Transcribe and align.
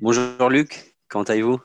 Bonjour 0.00 0.48
Luc, 0.48 0.96
comment 1.08 1.24
allez-vous? 1.24 1.60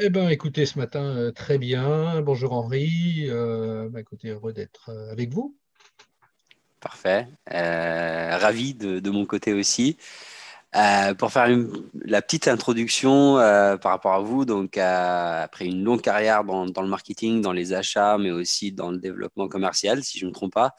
Eh 0.00 0.10
bien, 0.10 0.28
écoutez, 0.28 0.66
ce 0.66 0.76
matin, 0.76 1.04
euh, 1.04 1.30
très 1.30 1.56
bien. 1.56 2.20
Bonjour 2.20 2.52
Henri. 2.52 3.26
Euh, 3.28 3.88
bah, 3.88 4.00
écoutez, 4.00 4.30
heureux 4.30 4.52
d'être 4.52 4.88
euh, 4.88 5.12
avec 5.12 5.32
vous. 5.32 5.56
Parfait. 6.80 7.28
ravi 7.46 8.74
de, 8.74 9.10
mon 9.10 9.24
côté 9.24 9.52
aussi. 9.52 9.98
pour 11.18 11.30
faire 11.30 11.46
la 11.94 12.22
petite 12.22 12.48
introduction 12.48 13.34
par 13.36 13.92
rapport 13.92 14.14
à 14.14 14.20
vous, 14.20 14.44
donc 14.44 14.78
après 14.78 15.66
une 15.66 15.84
longue 15.84 16.00
carrière 16.00 16.42
dans, 16.42 16.66
dans, 16.66 16.82
le 16.82 16.88
marketing, 16.88 17.40
dans 17.40 17.52
les 17.52 17.72
achats, 17.74 18.16
mais 18.18 18.30
aussi 18.30 18.72
dans 18.72 18.90
le 18.90 18.98
développement 18.98 19.46
commercial, 19.46 20.02
si 20.02 20.18
je 20.18 20.24
ne 20.24 20.30
me 20.30 20.34
trompe 20.34 20.54
pas, 20.54 20.74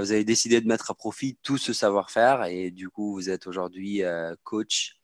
vous 0.00 0.12
avez 0.12 0.24
décidé 0.24 0.60
de 0.60 0.68
mettre 0.68 0.92
à 0.92 0.94
profit 0.94 1.36
tout 1.42 1.58
ce 1.58 1.72
savoir-faire 1.72 2.44
et 2.44 2.70
du 2.70 2.88
coup, 2.88 3.14
vous 3.14 3.28
êtes 3.28 3.48
aujourd'hui 3.48 4.02
coach 4.44 5.03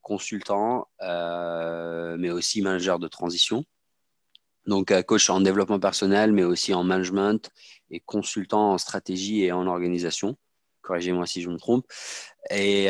consultant, 0.00 0.88
euh, 1.02 2.16
mais 2.18 2.30
aussi 2.30 2.62
manager 2.62 2.98
de 2.98 3.08
transition. 3.08 3.64
Donc, 4.66 4.90
euh, 4.90 5.02
coach 5.02 5.30
en 5.30 5.40
développement 5.40 5.78
personnel, 5.78 6.32
mais 6.32 6.44
aussi 6.44 6.74
en 6.74 6.82
management 6.82 7.50
et 7.90 8.00
consultant 8.00 8.72
en 8.72 8.78
stratégie 8.78 9.42
et 9.42 9.52
en 9.52 9.66
organisation. 9.66 10.36
Corrigez-moi 10.82 11.26
si 11.26 11.42
je 11.42 11.50
me 11.50 11.58
trompe. 11.58 11.86
Et 12.50 12.88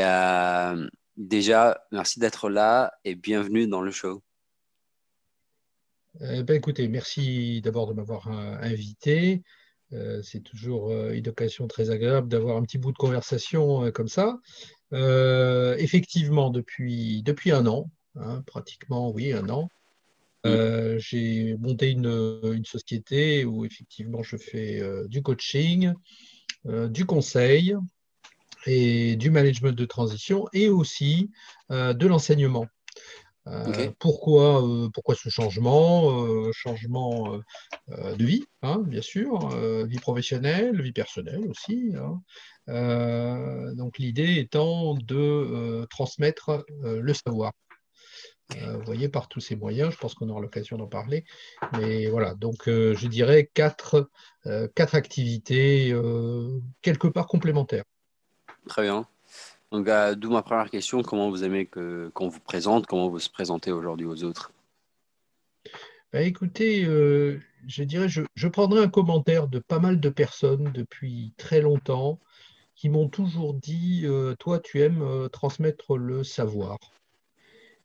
déjà, 1.16 1.80
merci 1.92 2.20
d'être 2.20 2.50
là 2.50 2.92
et 3.04 3.14
bienvenue 3.14 3.66
dans 3.66 3.80
le 3.80 3.90
show. 3.90 4.22
ben 6.20 6.50
écoutez, 6.50 6.88
merci 6.88 7.62
d'abord 7.62 7.86
de 7.86 7.94
m'avoir 7.94 8.28
invité. 8.28 9.42
c'est 10.22 10.42
toujours 10.42 10.92
une 10.92 11.28
occasion 11.28 11.68
très 11.68 11.88
agréable 11.90 12.28
d'avoir 12.28 12.58
un 12.58 12.62
petit 12.62 12.76
bout 12.76 12.92
de 12.92 12.98
conversation 12.98 13.90
comme 13.92 14.08
ça. 14.08 14.38
Euh, 14.92 15.76
effectivement, 15.78 16.50
depuis, 16.50 17.22
depuis 17.22 17.50
un 17.50 17.66
an, 17.66 17.90
hein, 18.16 18.42
pratiquement, 18.46 19.10
oui, 19.10 19.32
un 19.32 19.48
an, 19.48 19.68
euh, 20.46 20.96
j'ai 20.98 21.56
monté 21.58 21.90
une, 21.90 22.64
société 22.64 23.44
où 23.44 23.64
effectivement 23.64 24.22
je 24.22 24.36
fais 24.36 24.80
euh, 24.80 25.08
du 25.08 25.22
coaching, 25.22 25.92
du 26.64 27.04
conseil 27.04 27.76
et 28.66 29.14
du 29.14 29.30
management 29.30 29.72
de 29.72 29.84
transition 29.84 30.46
et 30.52 30.68
aussi 30.68 31.30
de 31.70 32.06
l'enseignement. 32.06 32.66
Pourquoi, 33.98 34.62
pourquoi 34.92 35.14
ce 35.14 35.28
changement 35.28 36.12
Changement 36.52 37.38
de 37.88 38.24
vie, 38.24 38.44
hein, 38.62 38.82
bien 38.86 39.02
sûr, 39.02 39.48
vie 39.86 39.98
professionnelle, 39.98 40.82
vie 40.82 40.92
personnelle 40.92 41.48
aussi. 41.48 41.92
Hein. 41.96 42.20
Euh, 42.68 43.74
donc 43.74 43.98
l'idée 43.98 44.38
étant 44.38 44.94
de 44.94 45.16
euh, 45.16 45.86
transmettre 45.86 46.64
euh, 46.84 47.00
le 47.00 47.14
savoir. 47.14 47.52
vous 48.50 48.84
voyez, 48.84 49.08
par 49.08 49.28
tous 49.28 49.40
ces 49.40 49.56
moyens, 49.56 49.92
je 49.92 49.98
pense 49.98 50.14
qu'on 50.14 50.28
aura 50.28 50.40
l'occasion 50.40 50.76
d'en 50.76 50.86
parler. 50.86 51.24
Mais 51.72 52.06
voilà, 52.06 52.34
donc 52.34 52.62
je 52.66 53.06
dirais 53.08 53.50
quatre, 53.52 54.08
quatre 54.74 54.94
activités 54.94 55.92
quelque 56.82 57.08
part 57.08 57.26
complémentaires. 57.26 57.84
Très 58.68 58.82
bien. 58.82 59.06
Donc, 59.72 59.88
d'où 60.16 60.30
ma 60.30 60.42
première 60.42 60.70
question 60.70 61.02
comment 61.02 61.30
vous 61.30 61.44
aimez 61.44 61.66
qu'on 61.66 62.28
vous 62.28 62.40
présente 62.40 62.86
Comment 62.86 63.08
vous 63.08 63.18
se 63.18 63.30
présentez 63.30 63.72
aujourd'hui 63.72 64.06
aux 64.06 64.24
autres? 64.24 64.52
Bah, 66.12 66.22
Écoutez, 66.22 66.84
je 66.84 67.82
dirais, 67.82 68.08
je, 68.08 68.22
je, 68.34 68.48
prendrai 68.48 68.82
un 68.82 68.88
commentaire 68.88 69.48
de 69.48 69.58
pas 69.58 69.80
mal 69.80 70.00
de 70.00 70.08
personnes 70.08 70.70
depuis 70.72 71.32
très 71.36 71.60
longtemps 71.60 72.20
qui 72.76 72.90
m'ont 72.90 73.08
toujours 73.08 73.54
dit 73.54 74.02
euh, 74.04 74.34
Toi, 74.38 74.60
tu 74.60 74.82
aimes 74.82 75.02
euh, 75.02 75.28
transmettre 75.28 75.96
le 75.96 76.22
savoir. 76.22 76.78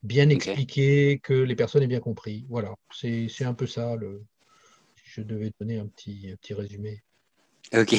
Bien 0.03 0.29
expliquer, 0.29 1.19
que 1.19 1.33
les 1.33 1.55
personnes 1.55 1.83
aient 1.83 1.88
bien 1.88 1.99
compris. 1.99 2.45
Voilà, 2.49 2.73
c'est 2.91 3.45
un 3.45 3.53
peu 3.53 3.67
ça. 3.67 3.95
Le... 3.95 4.23
Je 5.03 5.21
devais 5.21 5.51
donner 5.59 5.79
un 5.79 5.88
petit, 5.88 6.35
petit 6.41 6.53
résumé. 6.53 7.03
Ok. 7.73 7.95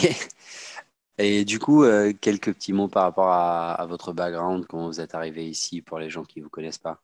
Et 1.18 1.44
du 1.44 1.58
coup, 1.58 1.84
euh, 1.84 2.12
quelques 2.18 2.54
petits 2.54 2.72
mots 2.72 2.88
par 2.88 3.04
rapport 3.04 3.28
à, 3.28 3.84
votre 3.86 4.12
background, 4.12 4.66
comment 4.66 4.86
vous 4.86 5.00
êtes 5.00 5.14
arrivé 5.14 5.46
ici 5.48 5.82
pour 5.82 5.98
les 5.98 6.08
gens 6.08 6.24
qui 6.24 6.38
ne 6.38 6.44
vous 6.44 6.50
connaissent 6.50 6.78
pas? 6.78 7.02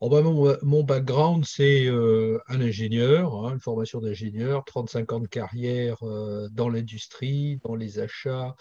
Oh, 0.00 0.10
bah, 0.10 0.20
mon, 0.20 0.84
background, 0.84 1.46
c'est 1.46 1.86
euh, 1.86 2.38
un 2.48 2.60
ingénieur, 2.60 3.34
hein, 3.46 3.54
une 3.54 3.60
formation 3.60 3.98
d'ingénieur, 4.00 4.62
35 4.66 5.12
ans 5.12 5.20
de 5.20 5.26
carrière 5.26 5.96
euh, 6.02 6.48
dans 6.50 6.68
l'industrie, 6.68 7.58
dans 7.64 7.74
les 7.74 7.98
achats, 7.98 8.54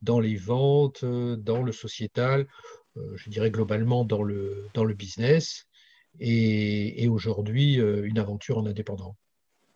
dans 0.00 0.18
les 0.18 0.36
ventes, 0.36 1.04
dans 1.04 1.62
le 1.62 1.72
sociétal, 1.72 2.46
je 2.96 3.30
dirais 3.30 3.50
globalement 3.50 4.04
dans 4.04 4.22
le, 4.22 4.66
dans 4.72 4.84
le 4.84 4.94
business, 4.94 5.66
et, 6.20 7.06
aujourd'hui 7.08 7.74
une 7.74 8.18
aventure 8.18 8.58
en 8.58 8.66
indépendant. 8.66 9.16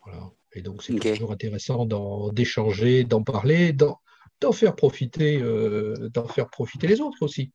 Voilà. 0.04 0.30
Et 0.56 0.62
donc 0.62 0.82
c'est 0.82 0.94
toujours 0.94 1.30
intéressant 1.32 1.86
d'échanger, 2.32 3.04
d'en 3.04 3.22
parler, 3.22 3.72
d'en 3.72 4.52
faire 4.52 4.74
profiter, 4.74 5.40
d'en 6.12 6.26
faire 6.26 6.48
profiter 6.48 6.88
les 6.88 7.00
autres 7.00 7.22
aussi. 7.22 7.52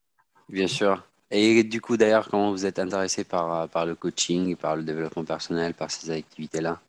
Bien 0.47 0.67
sûr. 0.67 1.03
Et 1.31 1.63
du 1.63 1.81
coup, 1.81 1.97
d'ailleurs, 1.97 2.29
comment 2.29 2.51
vous 2.51 2.65
êtes 2.65 2.77
intéressé 2.77 3.23
par, 3.23 3.67
par 3.69 3.85
le 3.85 3.95
coaching, 3.95 4.55
par 4.55 4.75
le 4.75 4.83
développement 4.83 5.23
personnel, 5.23 5.73
par 5.73 5.89
ces 5.89 6.11
activités-là? 6.11 6.81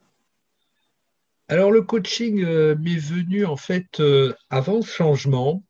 Alors, 1.48 1.70
le 1.70 1.82
coaching 1.82 2.42
euh, 2.44 2.74
m'est 2.76 2.96
venu 2.96 3.44
en 3.44 3.56
fait 3.56 4.00
euh, 4.00 4.34
avant 4.50 4.76
le 4.76 4.82
changement. 4.82 5.62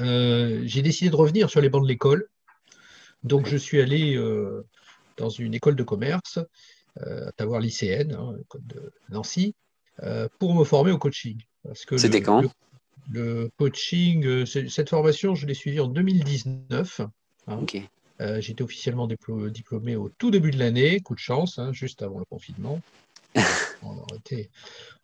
Euh, 0.00 0.62
j'ai 0.64 0.82
décidé 0.82 1.10
de 1.10 1.16
revenir 1.16 1.50
sur 1.50 1.60
les 1.60 1.68
bancs 1.68 1.82
de 1.82 1.88
l'école. 1.88 2.28
Donc, 3.22 3.46
je 3.46 3.56
suis 3.56 3.80
allé 3.80 4.18
dans 5.18 5.28
une 5.28 5.52
école 5.52 5.76
de 5.76 5.82
commerce, 5.82 6.38
à 7.06 7.30
savoir 7.38 7.60
lycéenne, 7.60 8.12
hein, 8.12 8.34
de 8.60 8.92
Nancy, 9.10 9.54
pour 10.38 10.54
me 10.54 10.64
former 10.64 10.92
au 10.92 10.98
coaching. 10.98 11.38
C'était 11.74 12.22
quand? 12.22 12.42
le, 13.12 13.50
coaching, 13.58 14.46
cette 14.46 14.88
formation, 14.88 15.34
je 15.34 15.46
l'ai 15.46 15.54
suivie 15.54 15.80
en 15.80 15.88
2019. 15.88 17.00
Hein. 17.48 17.64
Euh, 18.20 18.40
j'étais 18.40 18.62
officiellement 18.62 19.06
diplômé 19.06 19.96
au 19.96 20.10
tout 20.10 20.30
début 20.30 20.50
de 20.50 20.58
l'année, 20.58 21.00
coup 21.00 21.14
de 21.14 21.20
chance, 21.20 21.58
hein, 21.58 21.72
juste 21.72 22.02
avant 22.02 22.18
le 22.18 22.24
confinement. 22.26 22.80
on, 23.82 23.92
a 23.92 24.16
été, 24.16 24.50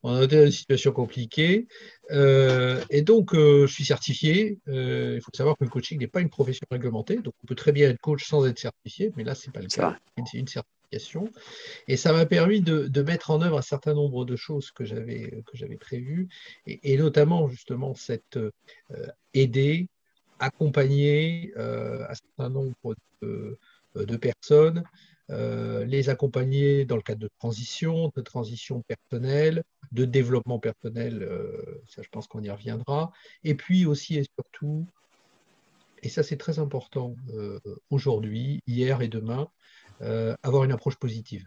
dans 0.02 0.28
une 0.28 0.50
situation 0.50 0.92
compliquée. 0.92 1.66
Euh, 2.10 2.84
et 2.90 3.02
donc, 3.02 3.34
euh, 3.34 3.66
je 3.66 3.72
suis 3.72 3.84
certifié. 3.84 4.58
il 4.66 5.20
faut 5.22 5.30
savoir 5.34 5.56
que 5.56 5.64
le 5.64 5.70
coaching 5.70 5.98
n'est 5.98 6.08
pas 6.08 6.20
une 6.20 6.28
profession 6.28 6.66
réglementée. 6.70 7.16
Donc, 7.16 7.34
on 7.42 7.46
peut 7.46 7.54
très 7.54 7.72
bien 7.72 7.88
être 7.88 8.00
coach 8.00 8.26
sans 8.26 8.46
être 8.46 8.58
certifié, 8.58 9.12
mais 9.16 9.24
là, 9.24 9.34
ce 9.34 9.46
n'est 9.46 9.52
pas 9.52 9.60
le 9.60 9.68
cas. 9.68 9.96
C'est 10.30 10.38
une 10.38 10.48
Et 10.92 11.96
ça 11.96 12.12
m'a 12.12 12.26
permis 12.26 12.60
de, 12.60 13.02
mettre 13.02 13.30
en 13.30 13.42
œuvre 13.42 13.58
un 13.58 13.62
certain 13.62 13.94
nombre 13.94 14.24
de 14.24 14.36
choses 14.36 14.70
que 14.70 14.84
j'avais 14.84 15.42
prévues, 15.78 16.28
et, 16.66 16.92
et, 16.92 16.96
notamment, 16.96 17.48
justement, 17.48 17.94
cette 17.94 18.38
aider 19.34 19.88
accompagner 20.38 21.52
euh, 21.56 22.06
un 22.08 22.14
certain 22.14 22.50
nombre 22.50 22.94
de, 23.22 23.58
euh, 23.96 24.18
personnes, 24.18 24.84
euh, 25.30 25.84
les 25.84 26.08
accompagner 26.08 26.84
dans 26.84 26.96
le 26.96 27.02
cadre 27.02 27.20
de 27.20 27.30
transition, 27.38 28.12
de 28.14 28.20
transition 28.20 28.82
personnelle, 28.82 29.62
de 29.92 30.04
développement 30.04 30.58
personnel, 30.58 31.28
ça 31.88 32.02
je 32.02 32.08
pense 32.08 32.26
qu'on 32.26 32.42
y 32.42 32.50
reviendra, 32.50 33.12
et 33.44 33.54
puis 33.54 33.86
aussi 33.86 34.18
et 34.18 34.26
surtout, 34.34 34.86
et 36.02 36.08
ça 36.08 36.22
c'est 36.22 36.36
très 36.36 36.58
important 36.58 37.14
aujourd'hui, 37.90 38.60
hier 38.66 39.00
et 39.00 39.08
demain, 39.08 39.48
avoir 40.00 40.64
une 40.64 40.72
approche 40.72 40.96
positive. 40.96 41.46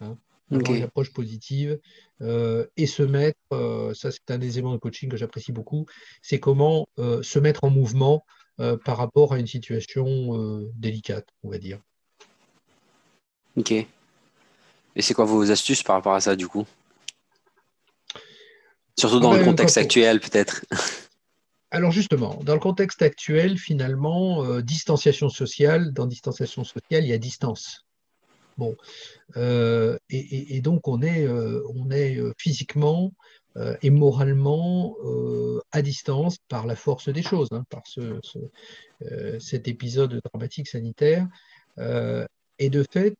Hein 0.00 0.16
une 0.50 0.82
approche 0.82 1.12
positive 1.12 1.78
euh, 2.22 2.66
et 2.76 2.86
se 2.86 3.02
mettre, 3.02 3.38
euh, 3.52 3.94
ça 3.94 4.10
c'est 4.10 4.30
un 4.30 4.38
des 4.38 4.58
éléments 4.58 4.72
de 4.72 4.78
coaching 4.78 5.08
que 5.08 5.16
j'apprécie 5.16 5.52
beaucoup, 5.52 5.86
c'est 6.22 6.40
comment 6.40 6.88
euh, 6.98 7.22
se 7.22 7.38
mettre 7.38 7.64
en 7.64 7.70
mouvement 7.70 8.24
par 8.84 8.98
rapport 8.98 9.32
à 9.32 9.38
une 9.38 9.46
situation 9.46 10.68
délicate, 10.74 11.26
on 11.42 11.48
va 11.48 11.56
dire. 11.56 11.78
Ok. 13.56 13.72
Et 13.72 13.86
c'est 14.98 15.14
quoi 15.14 15.24
vos 15.24 15.50
astuces 15.50 15.82
par 15.82 15.96
rapport 15.96 16.12
à 16.12 16.20
ça 16.20 16.36
du 16.36 16.46
coup? 16.46 16.66
Surtout 18.98 19.18
dans 19.18 19.32
le 19.32 19.38
ben, 19.38 19.46
contexte 19.46 19.78
actuel 19.78 20.20
peut-être. 20.20 20.66
Alors 21.70 21.92
justement, 21.92 22.40
dans 22.42 22.54
le 22.54 22.60
contexte 22.60 23.02
actuel, 23.02 23.56
finalement, 23.58 24.60
distanciation 24.60 25.28
sociale, 25.28 25.92
dans 25.92 26.06
distanciation 26.06 26.64
sociale, 26.64 27.04
il 27.04 27.08
y 27.08 27.12
a 27.12 27.18
distance. 27.18 27.84
Bon, 28.60 28.76
euh, 29.38 29.96
et, 30.10 30.60
donc 30.60 30.86
on 30.86 31.00
est, 31.00 31.26
euh, 31.26 31.62
euh, 31.92 32.32
physiquement 32.36 33.12
et 33.80 33.88
moralement 33.90 34.96
à 35.72 35.80
distance 35.80 36.36
par 36.48 36.66
la 36.66 36.76
force 36.76 37.08
des 37.08 37.22
choses, 37.22 37.48
hein, 37.52 37.64
par 37.70 37.82
ce, 37.86 38.20
cet 39.38 39.66
épisode 39.66 40.20
dramatique 40.30 40.68
sanitaire. 40.68 41.26
et 42.58 42.70
de 42.70 42.84
fait, 42.92 43.16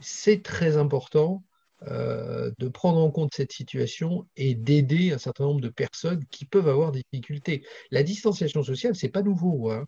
c'est 0.00 0.42
très 0.42 0.76
important 0.76 1.42
de 1.82 2.68
prendre 2.68 2.98
en 2.98 3.10
compte 3.10 3.34
cette 3.34 3.52
situation 3.52 4.26
et 4.36 4.54
d'aider 4.54 5.12
un 5.12 5.18
certain 5.18 5.44
nombre 5.44 5.60
de 5.60 5.68
personnes 5.68 6.24
qui 6.30 6.44
peuvent 6.44 6.68
avoir 6.68 6.92
des 6.92 7.02
difficultés. 7.12 7.64
La 7.90 8.02
distanciation 8.02 8.62
sociale, 8.62 8.94
c'est 8.94 9.08
pas 9.08 9.22
nouveau. 9.22 9.70
Hein. 9.70 9.84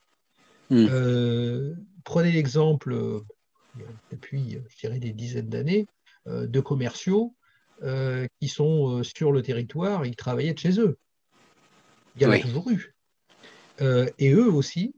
Hmm. 0.70 0.87
prenez 2.05 2.31
l'exemple, 2.32 3.23
depuis, 4.11 4.58
je 4.69 4.76
dirais, 4.79 4.99
des 4.99 5.12
dizaines 5.12 5.49
d'années, 5.49 5.87
de 6.26 6.61
commerciaux 6.61 7.35
qui 7.81 8.49
sont 8.49 9.02
sur 9.02 9.32
le 9.32 9.43
territoire, 9.43 10.05
ils 10.05 10.17
travaillaient 10.17 10.55
de 10.55 10.58
chez 10.58 10.79
eux. 10.81 10.99
Il 12.17 12.23
y 12.23 12.26
en 12.26 12.31
a 12.31 12.38
toujours 12.38 12.70
eu. 12.70 12.94
et 13.81 14.32
eux 14.32 14.52
aussi, 14.52 14.94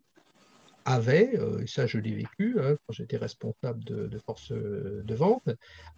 avait, 0.85 1.39
euh, 1.39 1.63
et 1.63 1.67
ça 1.67 1.87
je 1.87 1.99
l'ai 1.99 2.15
vécu 2.15 2.57
hein, 2.61 2.77
quand 2.87 2.93
j'étais 2.93 3.17
responsable 3.17 3.83
de, 3.85 4.19
force 4.19 4.53
euh, 4.53 5.03
de 5.05 5.15
vente, 5.15 5.49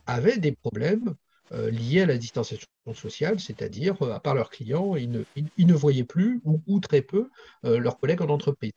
avaient 0.07 0.39
des 0.39 0.53
problèmes 0.53 1.15
euh, 1.53 1.71
liés 1.71 2.03
à 2.03 2.07
la 2.07 2.19
distanciation 2.19 2.69
sociale, 2.95 3.41
c'est-à-dire, 3.41 4.01
à 4.03 4.21
part 4.21 4.35
leurs 4.35 4.51
clients, 4.51 4.97
ils 4.97 5.11
ne, 5.11 5.23
ils, 5.37 5.67
ne, 5.67 5.75
voyaient 5.75 6.05
plus 6.05 6.41
ou, 6.45 6.81
très 6.81 7.03
peu 7.03 7.29
leurs 7.63 7.99
collègues 7.99 8.23
en 8.23 8.29
entreprise. 8.29 8.73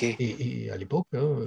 Et, 0.00 0.70
à 0.70 0.76
l'époque, 0.76 1.06
hein, 1.12 1.44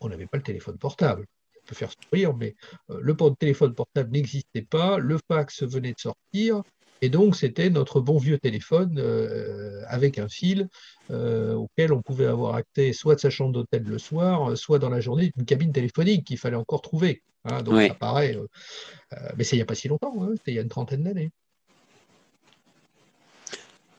on 0.00 0.08
n'avait 0.08 0.26
pas 0.26 0.38
le 0.38 0.42
téléphone 0.42 0.78
portable. 0.78 1.26
Ça 1.54 1.60
peut 1.66 1.74
faire 1.74 1.90
sourire, 2.02 2.34
mais 2.34 2.56
le 2.88 3.14
téléphone 3.38 3.74
portable 3.74 4.10
n'existait 4.10 4.62
pas, 4.62 4.98
le 4.98 5.18
fax 5.28 5.62
venait 5.62 5.92
de 5.92 6.00
sortir, 6.00 6.62
et 7.02 7.08
donc, 7.08 7.36
c'était 7.36 7.70
notre 7.70 8.00
bon 8.00 8.18
vieux 8.18 8.38
téléphone 8.38 8.96
euh, 8.98 9.82
avec 9.88 10.18
un 10.18 10.28
fil 10.28 10.68
euh, 11.10 11.54
auquel 11.54 11.92
on 11.92 12.02
pouvait 12.02 12.26
avoir 12.26 12.56
accès 12.56 12.92
soit 12.92 13.14
de 13.14 13.20
sa 13.20 13.30
chambre 13.30 13.52
d'hôtel 13.52 13.84
le 13.84 13.98
soir, 13.98 14.56
soit 14.56 14.78
dans 14.78 14.90
la 14.90 15.00
journée 15.00 15.32
d'une 15.34 15.46
cabine 15.46 15.72
téléphonique 15.72 16.26
qu'il 16.26 16.38
fallait 16.38 16.56
encore 16.56 16.82
trouver. 16.82 17.22
Hein. 17.44 17.62
donc, 17.62 17.80
ça 17.80 17.94
paraît. 17.94 18.36
Euh, 18.36 19.16
mais 19.36 19.44
c'est 19.44 19.56
il 19.56 19.58
n'y 19.60 19.62
a 19.62 19.66
pas 19.66 19.74
si 19.74 19.88
longtemps, 19.88 20.14
hein, 20.20 20.30
c'était 20.36 20.52
il 20.52 20.54
y 20.56 20.58
a 20.58 20.62
une 20.62 20.68
trentaine 20.68 21.02
d'années. 21.02 21.30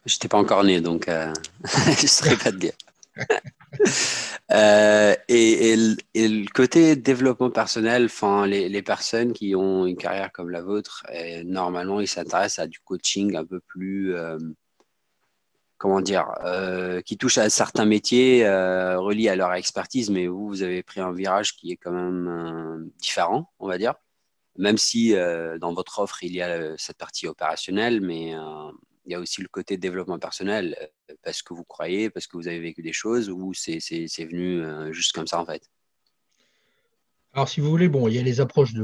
Je 0.06 0.16
n'étais 0.16 0.28
pas 0.28 0.38
encore 0.38 0.64
né, 0.64 0.82
donc 0.82 1.08
je 1.64 2.02
ne 2.02 2.08
saurais 2.08 2.38
pas 2.38 2.52
te 2.52 2.58
dire. 2.58 2.74
Euh, 4.54 5.16
et, 5.30 5.78
le 6.14 6.52
côté 6.52 6.98
développement 6.98 7.50
personnel, 7.50 8.06
enfin, 8.06 8.46
les, 8.46 8.82
personnes 8.82 9.32
qui 9.32 9.56
ont 9.56 9.86
une 9.86 9.96
carrière 9.96 10.30
comme 10.34 10.50
la 10.50 10.62
vôtre, 10.62 11.06
normalement, 11.46 12.02
ils 12.02 12.08
s'intéressent 12.08 12.60
à 12.60 12.68
du 12.68 12.82
coaching 12.82 13.38
un 13.38 13.46
peu 13.46 13.62
plus, 13.62 14.14
euh, 14.14 14.38
comment 15.78 16.02
dire, 16.02 16.28
euh, 16.44 17.00
qui 17.00 17.18
touche 17.18 17.38
à 17.38 17.50
certains 17.50 17.86
métiers 17.86 18.46
reliés 18.46 19.30
à 19.30 19.38
leur 19.38 19.54
expertise, 19.54 20.10
mais 20.10 20.28
vous, 20.28 20.50
vous 20.50 20.64
avez 20.64 20.84
pris 20.84 21.00
un 21.00 21.14
virage 21.14 21.56
qui 21.56 21.72
est 21.72 21.78
quand 21.78 21.94
même 21.94 22.90
différent, 23.00 23.54
on 23.60 23.70
va 23.70 23.78
dire, 23.78 23.94
même 24.58 24.78
si 24.78 25.14
dans 25.62 25.74
votre 25.74 26.00
offre, 26.00 26.24
il 26.24 26.34
y 26.34 26.42
a 26.42 26.76
cette 26.78 26.98
partie 26.98 27.26
opérationnelle, 27.26 28.02
mais 28.02 28.36
il 29.06 29.12
y 29.12 29.16
a 29.16 29.20
aussi 29.20 29.42
le 29.42 29.48
côté 29.48 29.78
développement 29.78 30.20
personnel, 30.20 30.78
euh, 31.10 31.16
parce 31.24 31.42
que 31.42 31.54
vous 31.54 31.64
croyez, 31.64 32.10
parce 32.10 32.28
que 32.28 32.38
vous 32.38 32.48
avez 32.48 32.60
vécu 32.60 32.82
des 32.82 32.94
choses, 32.94 33.30
ou 33.30 33.54
c'est 33.54 33.80
venu 34.20 34.62
euh, 34.62 34.92
juste 34.92 35.14
comme 35.14 35.28
ça 35.28 35.40
en 35.40 35.46
fait? 35.46 35.70
Alors, 37.34 37.48
si 37.48 37.62
vous 37.62 37.70
voulez, 37.70 37.88
bon, 37.88 38.10
il 38.10 38.16
y 38.16 38.20
a 38.20 38.24
les 38.24 38.42
approches 38.42 38.74
de, 38.74 38.84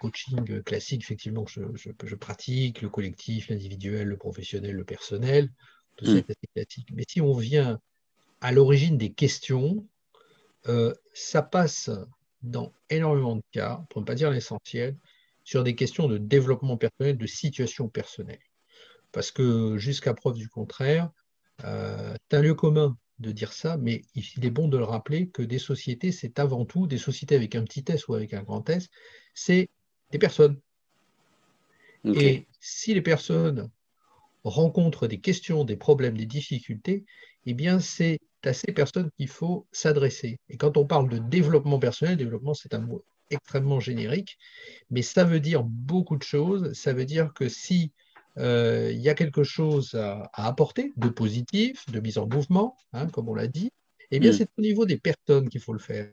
coaching 0.00 0.62
classiques, 0.62 1.02
effectivement, 1.02 1.44
que 1.44 1.52
je, 1.76 2.14
pratique, 2.16 2.82
le 2.82 2.88
collectif, 2.88 3.48
l'individuel, 3.48 4.08
le 4.08 4.16
professionnel, 4.16 4.72
le 4.72 4.84
personnel, 4.84 5.52
tout 5.96 6.06
ça 6.06 6.12
hmm. 6.12 6.18
est 6.28 6.52
classique. 6.54 6.88
Mais 6.92 7.04
si 7.08 7.20
on 7.20 7.34
vient 7.34 7.80
à 8.40 8.50
l'origine 8.50 8.98
des 8.98 9.12
questions, 9.12 9.86
euh, 10.66 10.92
ça 11.12 11.40
passe 11.40 11.88
dans 12.42 12.72
énormément 12.90 13.36
de 13.36 13.44
cas, 13.52 13.84
pour 13.90 14.00
ne 14.00 14.06
pas 14.06 14.16
dire 14.16 14.30
l'essentiel, 14.30 14.96
sur 15.44 15.62
des 15.62 15.76
questions 15.76 16.08
de 16.08 16.18
développement 16.18 16.76
personnel, 16.76 17.16
de 17.16 17.26
situation 17.26 17.88
personnelle. 17.88 18.40
Parce 19.14 19.30
que 19.30 19.78
jusqu'à 19.78 20.12
preuve 20.12 20.34
du 20.34 20.48
contraire, 20.48 21.08
euh, 21.64 22.14
c'est 22.28 22.36
un 22.36 22.42
lieu 22.42 22.54
commun 22.54 22.98
de 23.20 23.30
dire 23.30 23.52
ça, 23.52 23.76
mais 23.76 24.02
il 24.16 24.44
est 24.44 24.50
bon 24.50 24.66
de 24.66 24.76
le 24.76 24.82
rappeler 24.82 25.28
que 25.28 25.40
des 25.40 25.60
sociétés, 25.60 26.10
c'est 26.10 26.40
avant 26.40 26.64
tout 26.64 26.88
des 26.88 26.98
sociétés 26.98 27.36
avec 27.36 27.54
un 27.54 27.62
petit 27.62 27.84
s 27.86 28.08
ou 28.08 28.14
avec 28.14 28.34
un 28.34 28.42
grand 28.42 28.68
s, 28.68 28.88
c'est 29.32 29.70
des 30.10 30.18
personnes. 30.18 30.60
Et 32.04 32.46
si 32.60 32.92
les 32.92 33.00
personnes 33.00 33.70
rencontrent 34.42 35.06
des 35.06 35.20
questions, 35.20 35.64
des 35.64 35.76
problèmes, 35.76 36.18
des 36.18 36.26
difficultés, 36.26 37.06
eh 37.46 37.54
bien 37.54 37.78
c'est 37.78 38.18
à 38.42 38.52
ces 38.52 38.72
personnes 38.72 39.10
qu'il 39.16 39.28
faut 39.28 39.66
s'adresser. 39.70 40.38
Et 40.50 40.58
quand 40.58 40.76
on 40.76 40.86
parle 40.86 41.08
de 41.08 41.18
développement 41.18 41.78
personnel, 41.78 42.16
développement 42.16 42.52
c'est 42.52 42.74
un 42.74 42.80
mot 42.80 43.04
extrêmement 43.30 43.80
générique, 43.80 44.38
mais 44.90 45.02
ça 45.02 45.24
veut 45.24 45.40
dire 45.40 45.62
beaucoup 45.62 46.16
de 46.16 46.22
choses. 46.24 46.72
Ça 46.74 46.92
veut 46.92 47.06
dire 47.06 47.32
que 47.32 47.48
si 47.48 47.92
euh, 48.38 48.90
il 48.92 49.00
y 49.00 49.08
a 49.08 49.14
quelque 49.14 49.44
chose 49.44 49.94
à, 49.94 50.30
apporter 50.32 50.92
de 50.96 51.08
positif, 51.08 51.88
de 51.90 52.00
mise 52.00 52.18
en 52.18 52.26
mouvement, 52.26 52.76
hein, 52.92 53.06
comme 53.06 53.28
on 53.28 53.34
l'a 53.34 53.46
dit, 53.46 53.70
eh 54.10 54.18
bien, 54.18 54.30
mm. 54.30 54.34
c'est 54.34 54.48
au 54.58 54.62
niveau 54.62 54.86
des 54.86 54.98
personnes 54.98 55.48
qu'il 55.48 55.60
faut 55.60 55.72
le 55.72 55.78
faire. 55.78 56.10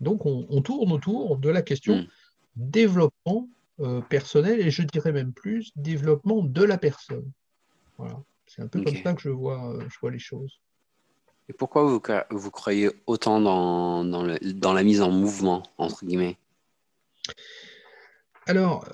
Donc, 0.00 0.26
on, 0.26 0.60
tourne 0.60 0.92
autour 0.92 1.38
de 1.38 1.48
la 1.48 1.62
question 1.62 1.96
mm. 1.96 2.06
développement 2.56 3.48
euh, 3.80 4.00
personnel 4.02 4.60
et 4.60 4.70
je 4.70 4.82
dirais 4.82 5.12
même 5.12 5.32
plus 5.32 5.72
développement 5.76 6.42
de 6.42 6.62
la 6.62 6.78
personne. 6.78 7.30
Voilà. 7.98 8.22
C'est 8.46 8.62
un 8.62 8.68
peu 8.68 8.82
comme 8.82 8.96
ça 9.02 9.14
que 9.14 9.20
je 9.20 9.30
vois, 9.30 9.72
euh, 9.72 9.80
je 9.88 9.98
vois 10.00 10.10
les 10.10 10.18
choses. 10.18 10.60
Et 11.48 11.52
pourquoi 11.52 11.84
vous, 11.84 12.00
vous 12.30 12.50
croyez 12.50 12.90
autant 13.06 13.40
dans, 13.40 14.04
dans, 14.04 14.22
le, 14.22 14.38
dans, 14.52 14.72
la 14.72 14.82
mise 14.82 15.00
en 15.00 15.10
mouvement, 15.10 15.62
entre 15.78 16.04
guillemets? 16.04 16.36
Alors, 18.46 18.86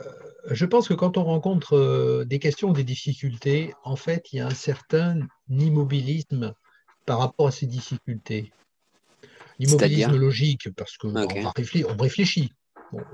je 0.50 0.66
pense 0.66 0.88
que 0.88 0.94
quand 0.94 1.16
on 1.16 1.24
rencontre 1.24 1.76
euh, 1.76 2.24
des 2.24 2.38
questions 2.38 2.70
ou 2.70 2.72
des 2.72 2.84
difficultés, 2.84 3.74
en 3.84 3.96
fait, 3.96 4.32
il 4.32 4.36
y 4.36 4.40
a 4.40 4.46
un 4.46 4.54
certain 4.54 5.20
immobilisme 5.48 6.54
par 7.06 7.18
rapport 7.18 7.48
à 7.48 7.50
ces 7.50 7.66
difficultés. 7.66 8.52
L'immobilisme 9.58 10.16
logique, 10.16 10.70
parce 10.74 10.96
qu'on 10.96 11.12
réfléchit, 11.54 11.84
on 11.84 11.96
réfléchit. 11.96 12.52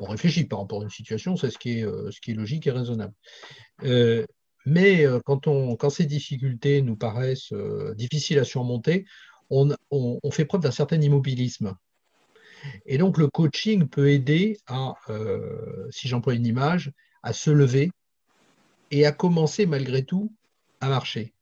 on 0.00 0.06
réfléchit 0.06 0.44
par 0.44 0.61
rapport 0.61 0.81
à 0.81 0.85
une 0.85 0.90
situation, 0.90 1.37
c'est 1.37 1.50
ce, 1.50 1.58
qui 1.58 1.81
est, 1.81 1.85
euh, 1.85 2.11
ce 2.11 2.20
qui 2.20 2.31
est 2.31 2.35
logique 2.35 2.67
et 2.67 2.70
raisonnable. 2.70 3.14
Euh, 3.85 4.25
mais 4.64 5.06
quand, 5.25 5.46
on, 5.46 5.76
quand 5.76 5.88
ces 5.88 6.05
difficultés 6.05 6.82
nous 6.82 6.96
paraissent 6.96 7.55
difficiles 7.94 8.38
à 8.38 8.44
surmonter, 8.44 9.06
on 9.49 10.31
fait 10.31 10.44
preuve 10.44 10.61
d'un 10.61 10.70
certain 10.70 11.00
immobilisme. 11.00 11.75
Et 12.87 12.99
donc 12.99 13.19
le 13.19 13.28
coaching 13.28 13.88
peut 13.88 14.10
aider 14.10 14.58
à, 14.66 14.94
si 15.90 16.08
j'emploie 16.08 16.34
une 16.34 16.46
image, 16.46 16.93
à 17.22 17.32
se 17.32 17.50
lever 17.50 17.90
et 18.90 19.06
à 19.06 19.12
commencer 19.12 19.66
malgré 19.66 20.05
tout 20.05 20.32
à 20.81 20.88
marcher. 20.88 21.32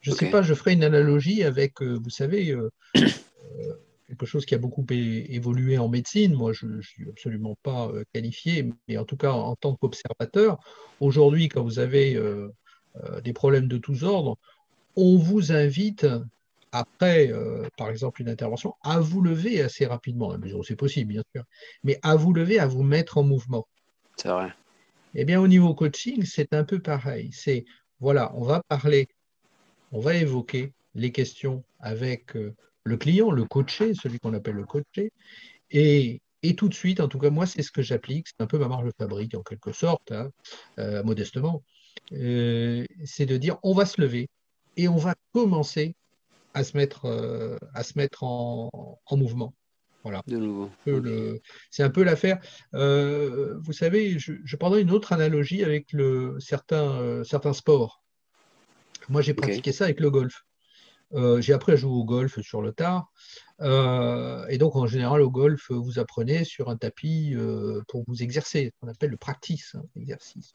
Je 0.00 0.10
ne 0.10 0.16
sais 0.16 0.30
pas, 0.30 0.42
je 0.42 0.54
ferai 0.54 0.72
une 0.74 0.84
analogie 0.84 1.42
avec, 1.42 1.82
euh, 1.82 1.98
vous 2.02 2.10
savez, 2.10 2.50
euh, 2.50 2.70
euh, 2.96 3.74
quelque 4.06 4.26
chose 4.26 4.46
qui 4.46 4.54
a 4.54 4.58
beaucoup 4.58 4.86
évolué 4.90 5.76
en 5.76 5.88
médecine. 5.88 6.34
Moi, 6.34 6.52
je 6.52 6.66
ne 6.66 6.80
suis 6.80 7.08
absolument 7.08 7.58
pas 7.62 7.90
qualifié, 8.14 8.70
mais 8.86 8.96
en 8.96 9.04
tout 9.04 9.16
cas, 9.16 9.32
en 9.32 9.54
tant 9.56 9.74
qu'observateur, 9.74 10.58
aujourd'hui, 11.00 11.48
quand 11.48 11.62
vous 11.62 11.78
avez 11.78 12.18
des 13.22 13.34
problèmes 13.34 13.68
de 13.68 13.76
tous 13.76 14.04
ordres, 14.04 14.38
on 14.96 15.18
vous 15.18 15.52
invite, 15.52 16.06
après, 16.72 17.32
par 17.76 17.90
exemple, 17.90 18.22
une 18.22 18.28
intervention, 18.28 18.74
à 18.82 19.00
vous 19.00 19.20
lever 19.20 19.60
assez 19.62 19.86
rapidement, 19.86 20.30
à 20.30 20.38
mesure 20.38 20.58
où 20.58 20.64
c'est 20.64 20.76
possible, 20.76 21.12
bien 21.12 21.22
sûr, 21.34 21.44
mais 21.82 21.98
à 22.02 22.16
vous 22.16 22.32
lever, 22.32 22.58
à 22.58 22.66
vous 22.66 22.82
mettre 22.82 23.18
en 23.18 23.22
mouvement. 23.22 23.66
C'est 24.16 24.28
vrai. 24.28 24.52
Eh 25.14 25.24
bien, 25.24 25.40
au 25.40 25.48
niveau 25.48 25.74
coaching, 25.74 26.24
c'est 26.24 26.52
un 26.52 26.64
peu 26.64 26.80
pareil. 26.80 27.30
C'est, 27.32 27.64
voilà, 28.00 28.32
on 28.36 28.42
va 28.42 28.62
parler, 28.68 29.08
on 29.92 30.00
va 30.00 30.14
évoquer 30.14 30.72
les 30.94 31.12
questions 31.12 31.64
avec 31.80 32.36
euh, 32.36 32.54
le 32.84 32.96
client, 32.96 33.30
le 33.30 33.44
coaché, 33.44 33.94
celui 33.94 34.18
qu'on 34.18 34.34
appelle 34.34 34.56
le 34.56 34.64
coaché, 34.64 35.12
et, 35.70 36.20
tout 36.56 36.68
de 36.68 36.74
suite, 36.74 37.00
en 37.00 37.08
tout 37.08 37.18
cas, 37.18 37.30
moi, 37.30 37.46
c'est 37.46 37.62
ce 37.62 37.70
que 37.70 37.82
j'applique, 37.82 38.28
c'est 38.28 38.42
un 38.42 38.46
peu 38.46 38.58
ma 38.58 38.68
marge 38.68 38.86
de 38.86 38.92
fabrique, 38.96 39.34
en 39.34 39.42
quelque 39.42 39.72
sorte, 39.72 40.12
hein, 40.12 40.30
euh, 40.78 41.02
modestement, 41.02 41.62
euh, 42.12 42.84
c'est 43.04 43.26
de 43.26 43.36
dire, 43.36 43.58
on 43.62 43.74
va 43.74 43.86
se 43.86 44.00
lever 44.00 44.28
et 44.76 44.88
on 44.88 44.96
va 44.96 45.14
commencer 45.32 45.94
à 46.54 46.64
se 46.64 46.76
mettre, 46.76 47.06
à 47.74 47.82
se 47.82 47.98
mettre 47.98 48.22
en 48.24 48.90
mouvement. 49.12 49.54
Voilà. 50.02 50.22
C'est 51.70 51.82
un 51.82 51.90
peu 51.90 52.02
l'affaire. 52.02 52.38
Euh, 52.74 53.58
vous 53.60 53.72
savez, 53.72 54.18
je, 54.18 54.56
prendrai 54.56 54.82
une 54.82 54.90
autre 54.90 55.12
analogie 55.12 55.64
avec 55.64 55.92
le, 55.92 56.36
certains, 56.40 57.00
euh, 57.00 57.24
certains 57.24 57.52
sports. 57.52 58.02
Moi, 59.08 59.22
j'ai 59.22 59.34
pratiqué 59.34 59.72
ça 59.72 59.84
avec 59.84 60.00
le 60.00 60.10
golf. 60.10 60.44
Euh, 61.14 61.40
j'ai 61.40 61.54
appris 61.54 61.72
à 61.72 61.76
jouer 61.76 61.90
au 61.90 62.04
golf 62.04 62.40
sur 62.40 62.60
le 62.60 62.72
tard. 62.72 63.10
et 63.60 64.58
donc, 64.58 64.76
en 64.76 64.86
général, 64.86 65.20
au 65.22 65.30
golf, 65.30 65.70
vous 65.70 65.98
apprenez 65.98 66.44
sur 66.44 66.68
un 66.68 66.76
tapis 66.76 67.34
pour 67.88 68.04
vous 68.06 68.22
exercer, 68.22 68.70
ce 68.72 68.80
qu'on 68.80 68.92
appelle 68.92 69.10
le 69.10 69.16
practice, 69.16 69.74
hein, 69.74 69.82
exercice. 69.96 70.54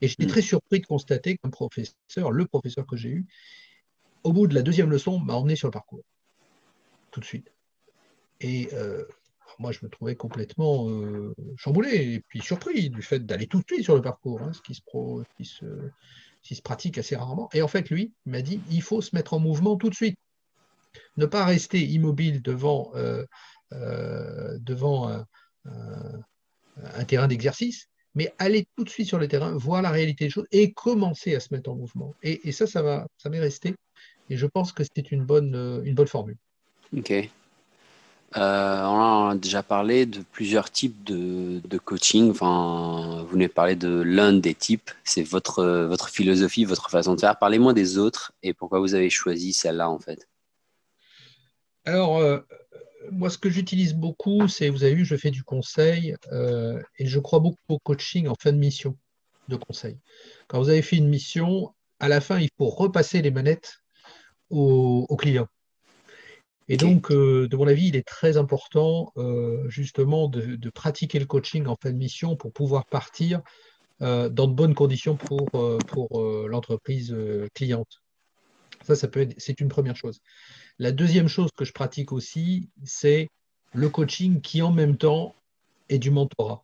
Et 0.00 0.08
j'étais 0.08 0.24
hmm. 0.24 0.28
très 0.28 0.42
surpris 0.42 0.80
de 0.80 0.86
constater 0.86 1.36
qu'un 1.36 1.50
professeur, 1.50 2.30
le 2.30 2.46
professeur 2.46 2.86
que 2.86 2.96
j'ai 2.96 3.10
eu, 3.10 3.26
au 4.26 4.32
bout 4.32 4.48
de 4.48 4.54
la 4.54 4.62
deuxième 4.62 4.90
leçon, 4.90 5.20
m'a 5.20 5.34
emmené 5.34 5.54
sur 5.54 5.68
le 5.68 5.72
parcours. 5.72 6.02
Tout 7.12 7.20
de 7.20 7.24
suite. 7.24 7.52
Et 8.40 8.68
euh, 8.72 9.04
moi, 9.60 9.70
je 9.70 9.78
me 9.84 9.88
trouvais 9.88 10.16
complètement 10.16 10.90
euh, 10.90 11.32
chamboulé 11.56 12.14
et 12.14 12.20
puis 12.28 12.40
surpris 12.40 12.90
du 12.90 13.02
fait 13.02 13.24
d'aller 13.24 13.46
tout 13.46 13.60
de 13.60 13.64
suite 13.66 13.84
sur 13.84 13.94
le 13.94 14.02
parcours, 14.02 14.42
hein, 14.42 14.52
ce 14.52 14.60
qui 14.62 14.74
se, 14.74 14.82
qui, 16.42 16.54
se, 16.56 16.62
pratique 16.62 16.98
assez 16.98 17.14
rarement. 17.14 17.48
Et 17.54 17.62
en 17.62 17.68
fait, 17.68 17.88
lui, 17.88 18.12
il 18.26 18.32
m'a 18.32 18.42
dit 18.42 18.60
il 18.68 18.82
faut 18.82 19.00
se 19.00 19.14
mettre 19.14 19.32
en 19.32 19.38
mouvement 19.38 19.76
tout 19.76 19.90
de 19.90 19.94
suite. 19.94 20.18
ne 21.16 21.26
pas 21.26 21.44
rester 21.44 21.80
immobile 21.80 22.42
devant, 22.42 22.92
devant 23.70 25.24
un, 25.64 27.04
terrain 27.04 27.28
d'exercice, 27.28 27.88
mais 28.16 28.34
aller 28.38 28.66
tout 28.76 28.82
de 28.82 28.90
suite 28.90 29.06
sur 29.06 29.18
le 29.18 29.28
terrain, 29.28 29.56
voir 29.56 29.82
la 29.82 29.90
réalité 29.90 30.24
des 30.24 30.30
choses 30.30 30.48
et 30.50 30.72
commencer 30.72 31.36
à 31.36 31.40
se 31.40 31.54
mettre 31.54 31.70
en 31.70 31.76
mouvement. 31.76 32.14
Et, 32.22 32.50
ça, 32.50 32.66
ça 32.66 32.82
va, 32.82 33.06
ça 33.18 33.30
m'est 33.30 33.38
resté. 33.38 33.76
Et 34.30 34.36
je 34.36 34.46
pense 34.46 34.72
que 34.72 34.82
c'est 34.84 35.12
une 35.12 35.24
bonne, 35.24 35.82
une 35.84 35.94
bonne 35.94 36.06
formule. 36.06 36.36
Ok. 36.96 37.12
Euh, 38.36 38.82
on 38.84 39.28
a 39.30 39.34
déjà 39.34 39.62
parlé 39.62 40.04
de 40.04 40.20
plusieurs 40.20 40.70
types 40.70 41.04
de, 41.04 41.78
coaching. 41.78 42.30
Enfin, 42.30 43.24
vous 43.28 43.38
de 43.38 43.46
parler 43.46 43.76
de 43.76 44.02
l'un 44.02 44.32
des 44.32 44.54
types. 44.54 44.90
C'est 45.04 45.22
votre, 45.22 45.64
votre 45.86 46.08
philosophie, 46.08 46.64
votre 46.64 46.90
façon 46.90 47.14
de 47.14 47.20
faire. 47.20 47.38
Parlez-moi 47.38 47.72
des 47.72 47.98
autres 47.98 48.32
et 48.42 48.52
pourquoi 48.52 48.80
vous 48.80 48.94
avez 48.94 49.10
choisi 49.10 49.52
celle-là 49.52 49.88
en 49.88 49.98
fait. 49.98 50.28
Alors, 51.84 52.18
euh, 52.18 52.40
moi, 53.12 53.30
ce 53.30 53.38
que 53.38 53.48
j'utilise 53.48 53.94
beaucoup, 53.94 54.48
c'est, 54.48 54.68
vous 54.68 54.82
avez 54.82 54.94
vu, 54.94 55.04
je 55.04 55.16
fais 55.16 55.30
du 55.30 55.44
conseil 55.44 56.16
euh, 56.32 56.82
et 56.98 57.06
je 57.06 57.20
crois 57.20 57.38
beaucoup 57.38 57.56
au 57.68 57.78
coaching 57.78 58.26
en 58.26 58.34
fin 58.34 58.52
de 58.52 58.58
mission 58.58 58.96
de 59.48 59.56
conseil. 59.56 59.96
Quand 60.48 60.58
vous 60.58 60.68
avez 60.68 60.82
fait 60.82 60.96
une 60.96 61.08
mission, 61.08 61.72
à 62.00 62.08
la 62.08 62.20
fin, 62.20 62.40
il 62.40 62.50
faut 62.58 62.68
repasser 62.68 63.22
les 63.22 63.30
manettes 63.30 63.78
au, 64.50 65.06
au 65.08 65.16
client. 65.16 65.48
Et 66.68 66.76
donc, 66.76 67.12
euh, 67.12 67.46
de 67.48 67.56
mon 67.56 67.68
avis, 67.68 67.88
il 67.88 67.96
est 67.96 68.06
très 68.06 68.36
important 68.36 69.12
euh, 69.16 69.68
justement 69.68 70.28
de, 70.28 70.70
pratiquer 70.70 71.18
le 71.18 71.26
coaching 71.26 71.66
en 71.66 71.76
fin 71.80 71.92
de 71.92 71.96
mission 71.96 72.36
pour 72.36 72.52
pouvoir 72.52 72.86
partir 72.86 73.40
euh, 74.02 74.28
dans 74.28 74.48
de 74.48 74.54
bonnes 74.54 74.74
conditions 74.74 75.16
pour, 75.16 75.48
pour 75.86 76.22
l'entreprise 76.48 77.16
cliente. 77.54 78.02
Ça, 78.82 78.96
ça 78.96 79.08
peut 79.08 79.20
être, 79.20 79.34
c'est 79.38 79.60
une 79.60 79.68
première 79.68 79.96
chose. 79.96 80.20
La 80.78 80.92
deuxième 80.92 81.28
chose 81.28 81.50
que 81.56 81.64
je 81.64 81.72
pratique 81.72 82.12
aussi, 82.12 82.68
c'est 82.84 83.28
le 83.72 83.88
coaching 83.88 84.40
qui 84.40 84.60
en 84.62 84.72
même 84.72 84.96
temps 84.96 85.34
est 85.88 85.98
du 85.98 86.10
mentorat. 86.10 86.62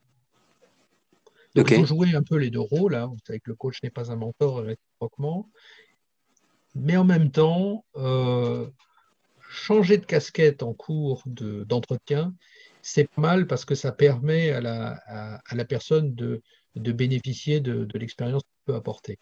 Donc, 1.54 1.70
il 1.70 1.76
faut 1.76 1.84
jouer 1.84 2.14
un 2.14 2.22
peu 2.22 2.36
les 2.36 2.50
deux 2.50 2.60
rôles. 2.60 2.94
Hein. 2.94 3.06
Vous 3.06 3.18
savez 3.26 3.38
que 3.38 3.50
le 3.50 3.56
coach 3.56 3.82
n'est 3.82 3.90
pas 3.90 4.10
un 4.10 4.16
mentor 4.16 4.62
réciproquement. 4.62 5.50
Mais 6.74 6.96
en 6.96 7.04
même 7.04 7.30
temps, 7.30 7.84
changer 9.50 9.98
de 9.98 10.06
casquette 10.06 10.62
en 10.62 10.72
cours 10.72 11.22
d'entretien, 11.26 12.34
c'est 12.82 13.08
pas 13.10 13.20
mal 13.20 13.46
parce 13.46 13.64
que 13.64 13.74
ça 13.74 13.92
permet 13.92 14.50
à 14.50 14.60
la, 14.60 14.98
à, 15.06 15.54
la 15.54 15.64
personne 15.64 16.14
de, 16.14 16.42
de 16.74 16.92
bénéficier 16.92 17.60
de, 17.60 17.84
de 17.84 17.98
l'expérience 17.98 18.42
qu'il 18.42 18.72
peut 18.72 18.74
apporter. 18.74 19.18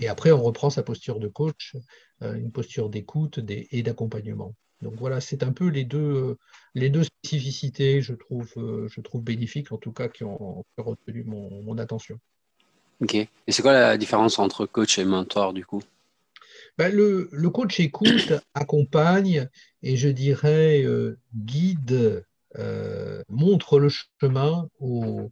Et 0.00 0.08
après, 0.08 0.32
on 0.32 0.42
reprend 0.42 0.70
sa 0.70 0.82
posture 0.82 1.18
de 1.20 1.28
coach, 1.28 1.76
euh, 2.22 2.34
une 2.34 2.52
posture 2.52 2.90
d'écoute 2.90 3.40
et 3.48 3.82
d'accompagnement. 3.82 4.54
Donc 4.82 4.94
voilà, 4.96 5.20
c'est 5.20 5.42
un 5.42 5.52
peu 5.52 5.68
les 5.68 5.84
deux, 5.84 6.36
les 6.74 6.90
deux 6.90 7.04
spécificités, 7.04 8.02
je 8.02 8.12
trouve, 8.12 8.52
euh, 8.56 8.88
je 8.88 9.00
trouve 9.00 9.22
bénéfiques, 9.22 9.72
en 9.72 9.78
tout 9.78 9.92
cas, 9.92 10.08
qui 10.08 10.24
ont, 10.24 10.64
retenu 10.76 11.24
mon 11.24 11.78
attention. 11.78 12.18
Ok. 13.00 13.14
Et 13.14 13.28
c'est 13.48 13.62
quoi 13.62 13.72
la 13.72 13.96
différence 13.96 14.38
entre 14.38 14.66
coach 14.66 14.98
et 14.98 15.04
mentor, 15.04 15.52
du 15.52 15.64
coup? 15.64 15.82
Ben, 16.76 16.92
le, 16.92 17.50
coach 17.50 17.78
écoute, 17.80 18.32
accompagne 18.54 19.48
et 19.82 19.96
je 19.96 20.08
dirais 20.08 20.82
euh, 20.82 21.18
guide, 21.34 22.24
euh, 22.56 23.22
montre 23.28 23.78
le 23.78 23.88
chemin 24.20 24.68
au, 24.80 25.30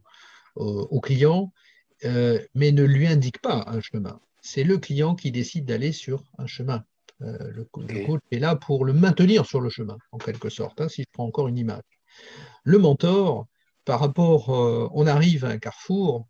client, 1.01 1.51
euh, 2.05 2.39
mais 2.55 2.71
ne 2.71 2.83
lui 2.83 3.07
indique 3.07 3.41
pas 3.41 3.65
un 3.67 3.81
chemin. 3.81 4.19
C'est 4.41 4.63
le 4.63 4.77
client 4.77 5.15
qui 5.15 5.31
décide 5.31 5.65
d'aller 5.65 5.91
sur 5.91 6.23
un 6.37 6.47
chemin. 6.47 6.83
Le, 7.19 7.63
coach 7.63 8.19
est 8.31 8.39
là 8.39 8.57
pour 8.57 8.83
le 8.83 8.91
maintenir 8.91 9.45
sur 9.45 9.61
le 9.61 9.69
chemin, 9.69 9.97
en 10.11 10.17
quelque 10.17 10.49
sorte, 10.49 10.81
hein, 10.81 10.89
si 10.89 11.03
je 11.03 11.07
prends 11.13 11.25
encore 11.25 11.47
une 11.47 11.57
image. 11.57 11.83
Le 12.65 12.77
mentor, 12.79 13.47
par 13.85 14.01
rapport, 14.01 14.49
on 14.93 15.07
arrive 15.07 15.45
à 15.45 15.49
un 15.49 15.57
carrefour 15.57 16.27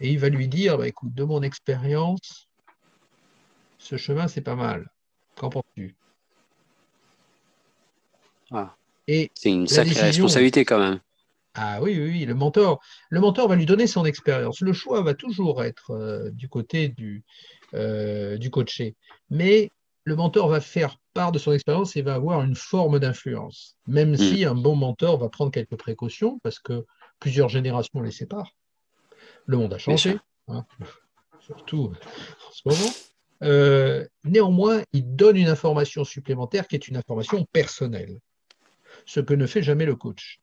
et 0.00 0.10
il 0.10 0.18
va 0.18 0.28
lui 0.28 0.48
dire, 0.48 0.78
bah, 0.78 0.88
écoute, 0.88 1.14
de 1.14 1.22
mon 1.22 1.42
expérience, 1.42 2.48
ce 3.92 3.98
chemin, 3.98 4.26
c'est 4.26 4.40
pas 4.40 4.54
mal. 4.54 4.90
Qu'en 5.36 5.50
penses-tu? 5.50 5.94
Ah. 8.50 8.74
C'est 9.06 9.30
une 9.44 9.66
sacrée 9.66 10.00
responsabilité 10.00 10.64
quand 10.64 10.78
même. 10.78 11.00
Ah 11.54 11.82
oui, 11.82 11.98
oui, 11.98 12.08
oui, 12.08 12.24
le 12.24 12.34
mentor, 12.34 12.80
le 13.10 13.20
mentor 13.20 13.48
va 13.48 13.56
lui 13.56 13.66
donner 13.66 13.86
son 13.86 14.06
expérience. 14.06 14.60
Le 14.62 14.72
choix 14.72 15.02
va 15.02 15.12
toujours 15.12 15.62
être 15.62 15.90
euh, 15.90 16.30
du 16.30 16.48
côté 16.48 16.88
du, 16.88 17.22
euh, 17.74 18.38
du 18.38 18.48
coaché. 18.48 18.94
Mais 19.28 19.70
le 20.04 20.16
mentor 20.16 20.48
va 20.48 20.62
faire 20.62 20.96
part 21.12 21.30
de 21.30 21.38
son 21.38 21.52
expérience 21.52 21.94
et 21.94 22.00
va 22.00 22.14
avoir 22.14 22.40
une 22.40 22.54
forme 22.54 22.98
d'influence. 22.98 23.76
Même 23.86 24.12
hmm. 24.12 24.16
si 24.16 24.44
un 24.46 24.54
bon 24.54 24.74
mentor 24.74 25.18
va 25.18 25.28
prendre 25.28 25.50
quelques 25.50 25.76
précautions, 25.76 26.40
parce 26.42 26.58
que 26.58 26.86
plusieurs 27.18 27.50
générations 27.50 28.00
les 28.00 28.10
séparent. 28.10 28.56
Le 29.44 29.58
monde 29.58 29.74
a 29.74 29.78
changé, 29.78 30.16
hein, 30.48 30.64
surtout 31.40 31.92
en 32.48 32.52
ce 32.52 32.62
moment. 32.64 32.92
Euh, 33.42 34.06
néanmoins, 34.24 34.82
il 34.92 35.14
donne 35.16 35.36
une 35.36 35.48
information 35.48 36.04
supplémentaire 36.04 36.68
qui 36.68 36.76
est 36.76 36.88
une 36.88 36.96
information 36.96 37.44
personnelle, 37.52 38.18
ce 39.04 39.20
que 39.20 39.34
ne 39.34 39.46
fait 39.46 39.62
jamais 39.62 39.84
le 39.84 39.96
coach. 39.96 40.40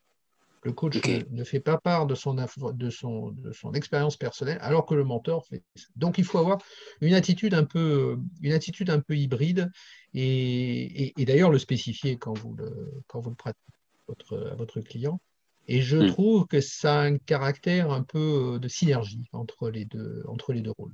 Le 0.63 0.73
coach 0.73 0.99
ne 1.31 1.43
fait 1.45 1.61
pas 1.61 1.77
part 1.77 2.05
de 2.05 2.15
son, 2.15 2.33
de 2.33 2.89
son, 2.89 3.31
de 3.31 3.53
son 3.53 3.73
expérience 3.73 4.17
personnelle, 4.17 4.57
alors 4.61 4.85
que 4.85 4.93
le 4.93 5.05
mentor 5.05 5.45
fait. 5.45 5.63
Donc, 5.95 6.17
il 6.17 6.25
faut 6.25 6.37
avoir 6.37 6.57
une 6.99 7.13
attitude 7.13 7.53
un 7.53 7.63
peu, 7.63 8.17
une 8.41 8.51
attitude 8.51 8.89
un 8.89 8.99
peu 8.99 9.15
hybride, 9.15 9.71
et, 10.13 11.13
d'ailleurs 11.17 11.49
le 11.49 11.59
spécifier 11.59 12.17
quand 12.17 12.37
vous 12.37 12.55
le, 12.55 12.91
quand 13.07 13.21
vous 13.21 13.29
le 13.29 13.37
pratiquez 13.37 13.71
votre, 14.07 14.49
à 14.51 14.55
votre 14.55 14.81
client. 14.81 15.21
Et 15.69 15.81
je 15.81 15.97
hmm. 15.97 16.07
trouve 16.07 16.47
que 16.47 16.59
ça 16.59 16.99
a 16.99 17.03
un 17.03 17.17
caractère 17.17 17.91
un 17.91 18.03
peu 18.03 18.59
de 18.59 18.67
synergie 18.67 19.29
entre 19.31 19.69
les 19.69 19.85
deux, 19.85 20.23
entre 20.27 20.51
les 20.51 20.61
deux 20.61 20.71
rôles. 20.71 20.93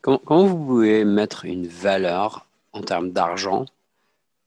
Comment, 0.00 0.46
vous 0.46 0.56
pouvez 0.56 1.04
mettre 1.04 1.44
une 1.44 1.66
valeur 1.66 2.46
en 2.72 2.82
termes 2.82 3.12
d'argent 3.12 3.66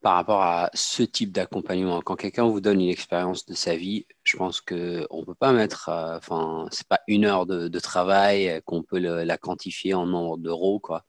par 0.02 0.16
rapport 0.16 0.42
à 0.42 0.70
ce 0.74 1.04
type 1.04 1.32
d'accompagnement? 1.32 2.02
Quand 2.02 2.16
quelqu'un 2.16 2.46
vous 2.46 2.62
donne 2.62 2.82
une 2.82 2.90
expérience 2.90 3.46
de 3.46 3.54
sa 3.54 3.76
vie, 3.76 4.06
je 4.24 4.38
pense 4.38 4.60
qu'on 4.62 4.76
ne 4.76 5.26
peut 5.26 5.36
pas 5.36 5.54
mettre, 5.54 5.90
euh, 5.90 6.18
enfin, 6.18 6.68
c'est 6.72 6.88
pas 6.88 7.00
une 7.08 7.26
heure 7.26 7.46
de, 7.46 7.80
travail 7.80 8.62
qu'on 8.66 8.84
peut 8.84 9.00
la 9.00 9.38
quantifier 9.38 9.94
en 9.94 10.06
nombre 10.06 10.38
d'euros, 10.38 10.80
quoi. 10.80 11.06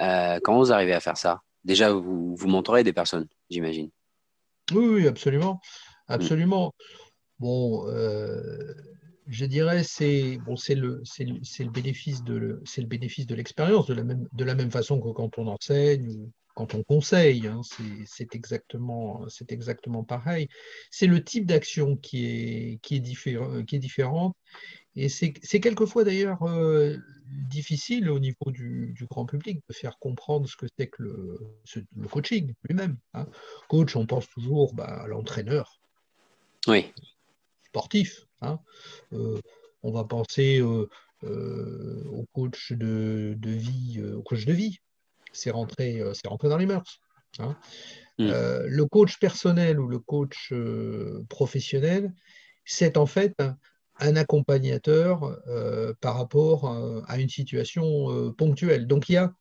Euh, 0.00 0.38
comment 0.42 0.58
vous 0.58 0.72
arrivez 0.72 0.94
à 0.94 1.00
faire 1.00 1.16
ça? 1.16 1.42
Déjà, 1.64 1.92
vous, 1.92 2.34
vous 2.36 2.48
mentorez 2.48 2.84
des 2.84 2.92
personnes, 2.92 3.26
j'imagine. 3.50 3.90
Oui, 4.72 5.06
absolument. 5.06 5.60
Absolument. 6.08 6.74
Bon, 7.38 7.86
euh, 7.88 8.74
je 9.28 9.44
dirais 9.44 9.84
c'est 9.84 10.38
bon, 10.38 10.56
c'est 10.56 10.74
le, 10.74 11.02
le, 11.18 11.70
bénéfice 11.70 12.24
de 12.24 12.60
c'est 12.64 12.80
le 12.80 12.86
bénéfice 12.86 13.26
de 13.26 13.34
l'expérience 13.34 13.86
de 13.86 13.94
la 13.94 14.04
même 14.04 14.26
de 14.32 14.44
la 14.44 14.54
même 14.54 14.70
façon 14.70 15.00
que 15.00 15.10
quand 15.10 15.38
on 15.38 15.46
enseigne 15.46 16.08
ou 16.08 16.32
quand 16.54 16.74
on 16.74 16.82
conseille, 16.82 17.46
hein, 17.46 17.60
c'est 18.06 18.34
exactement 18.34 19.24
c'est 19.28 19.52
exactement 19.52 20.02
pareil. 20.02 20.48
C'est 20.90 21.06
le 21.06 21.22
type 21.22 21.46
d'action 21.46 21.96
qui 21.96 22.26
est 22.26 22.78
qui 22.82 22.96
est 22.96 23.00
différent 23.00 23.62
qui 23.64 23.76
est 23.76 23.78
différente 23.78 24.34
et 24.96 25.08
c'est 25.08 25.32
quelquefois 25.60 26.02
d'ailleurs 26.02 26.42
euh, 26.42 26.96
difficile 27.48 28.10
au 28.10 28.18
niveau 28.18 28.50
du, 28.50 28.96
grand 29.08 29.26
public 29.26 29.62
de 29.68 29.74
faire 29.74 29.98
comprendre 29.98 30.48
ce 30.48 30.56
que 30.56 30.66
c'est 30.76 30.88
que 30.88 31.02
le, 31.02 31.38
le 31.96 32.08
coaching 32.08 32.52
lui-même. 32.64 32.96
Hein. 33.14 33.26
Coach, 33.68 33.94
on 33.94 34.06
pense 34.06 34.28
toujours 34.28 34.74
bah, 34.74 35.02
à 35.02 35.06
l'entraîneur. 35.06 35.78
Oui. 36.66 36.92
Sportif. 37.66 38.27
Hein. 38.40 38.58
Euh, 39.12 39.40
on 39.82 39.92
va 39.92 40.04
penser 40.04 40.60
euh, 40.60 40.88
euh, 41.24 42.04
au 42.06 42.24
coach 42.32 42.72
de, 42.72 43.36
vie, 43.42 44.02
au 44.14 44.22
coach 44.22 44.44
de 44.44 44.52
vie. 44.52 44.78
C'est 45.32 45.50
rentré, 45.50 46.02
c'est 46.14 46.28
rentré 46.28 46.48
dans 46.48 46.56
les 46.56 46.66
mœurs. 46.66 47.00
Hein. 47.38 47.56
Mm. 48.18 48.30
le 48.66 48.84
coach 48.86 49.18
personnel 49.20 49.78
ou 49.78 49.86
le 49.86 49.98
coach 50.00 50.52
professionnel, 51.28 52.12
c'est 52.64 52.96
en 52.96 53.06
fait 53.06 53.36
un, 54.00 54.16
accompagnateur 54.16 55.38
par 56.00 56.16
rapport 56.16 56.66
à 57.06 57.18
une 57.18 57.28
situation 57.28 58.32
ponctuelle. 58.32 58.86
Donc 58.86 59.08
il 59.08 59.12
y 59.12 59.16
a, 59.18 59.32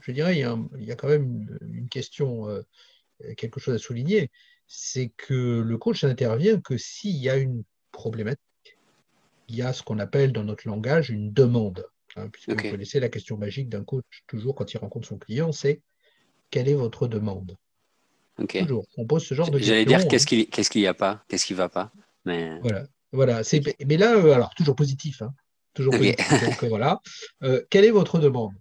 je 0.00 0.12
dirais, 0.12 0.36
il 0.36 0.84
y 0.84 0.92
a, 0.92 0.96
quand 0.96 1.08
même 1.08 1.58
une 1.62 1.88
question, 1.88 2.46
quelque 3.36 3.60
chose 3.60 3.76
à 3.76 3.78
souligner, 3.78 4.30
c'est 4.66 5.12
que 5.16 5.60
le 5.60 5.78
coach 5.78 6.04
n'intervient 6.04 6.60
que 6.60 6.76
s'il 6.76 7.16
y 7.16 7.30
a 7.30 7.36
une 7.36 7.64
problématique. 8.00 8.40
Il 9.48 9.56
y 9.56 9.62
a 9.62 9.72
ce 9.72 9.82
qu'on 9.82 9.98
appelle 9.98 10.32
dans 10.32 10.44
notre 10.44 10.66
langage 10.66 11.10
une 11.10 11.32
demande. 11.32 11.86
Hein, 12.16 12.28
puisque 12.28 12.50
vous 12.50 12.70
connaissez 12.70 12.98
la 12.98 13.08
question 13.08 13.36
magique 13.36 13.68
d'un 13.68 13.84
coach, 13.84 14.04
toujours 14.26 14.54
quand 14.54 14.72
il 14.72 14.78
rencontre 14.78 15.06
son 15.06 15.18
client, 15.18 15.52
c'est 15.52 15.80
quelle 16.50 16.68
est 16.68 16.74
votre 16.74 17.06
demande? 17.06 17.56
Toujours. 18.48 18.86
On 18.96 19.06
pose 19.06 19.24
ce 19.24 19.34
genre 19.34 19.50
de 19.50 19.58
questions. 19.58 19.74
J'allais 19.74 19.84
dire 19.84 20.08
qu'est-ce 20.08 20.26
qu'il 20.70 20.80
n'y 20.80 20.86
a 20.86 20.94
pas, 20.94 21.22
qu'est-ce 21.28 21.44
qui 21.44 21.52
ne 21.52 21.58
va 21.58 21.68
pas. 21.68 21.92
Mais... 22.24 22.58
Voilà. 22.60 22.84
voilà. 23.12 23.42
Mais 23.86 23.96
là, 23.96 24.16
euh, 24.16 24.32
alors, 24.32 24.54
toujours 24.54 24.74
positif. 24.74 25.20
Hein. 25.22 25.34
toujours 25.74 25.92
positif. 25.92 26.44
Donc, 26.44 26.64
euh, 26.64 26.68
voilà. 26.68 27.00
Euh, 27.42 27.62
quelle 27.70 27.84
est 27.84 27.90
votre 27.90 28.18
demande? 28.18 28.54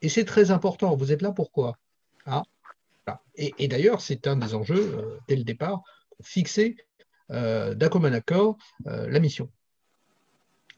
Et 0.00 0.08
c'est 0.08 0.24
très 0.24 0.50
important. 0.50 0.96
Vous 0.96 1.12
êtes 1.12 1.20
là 1.20 1.32
pourquoi 1.32 1.76
ah, 2.24 2.42
Et, 3.36 3.68
d'ailleurs, 3.68 4.00
c'est 4.00 4.26
un 4.26 4.36
des 4.36 4.54
enjeux, 4.54 5.20
dès 5.28 5.36
le 5.36 5.44
départ, 5.44 5.82
fixer 6.22 6.76
d'un 7.30 7.88
commun 7.88 8.12
accord 8.12 8.56
la 8.84 9.20
mission. 9.20 9.48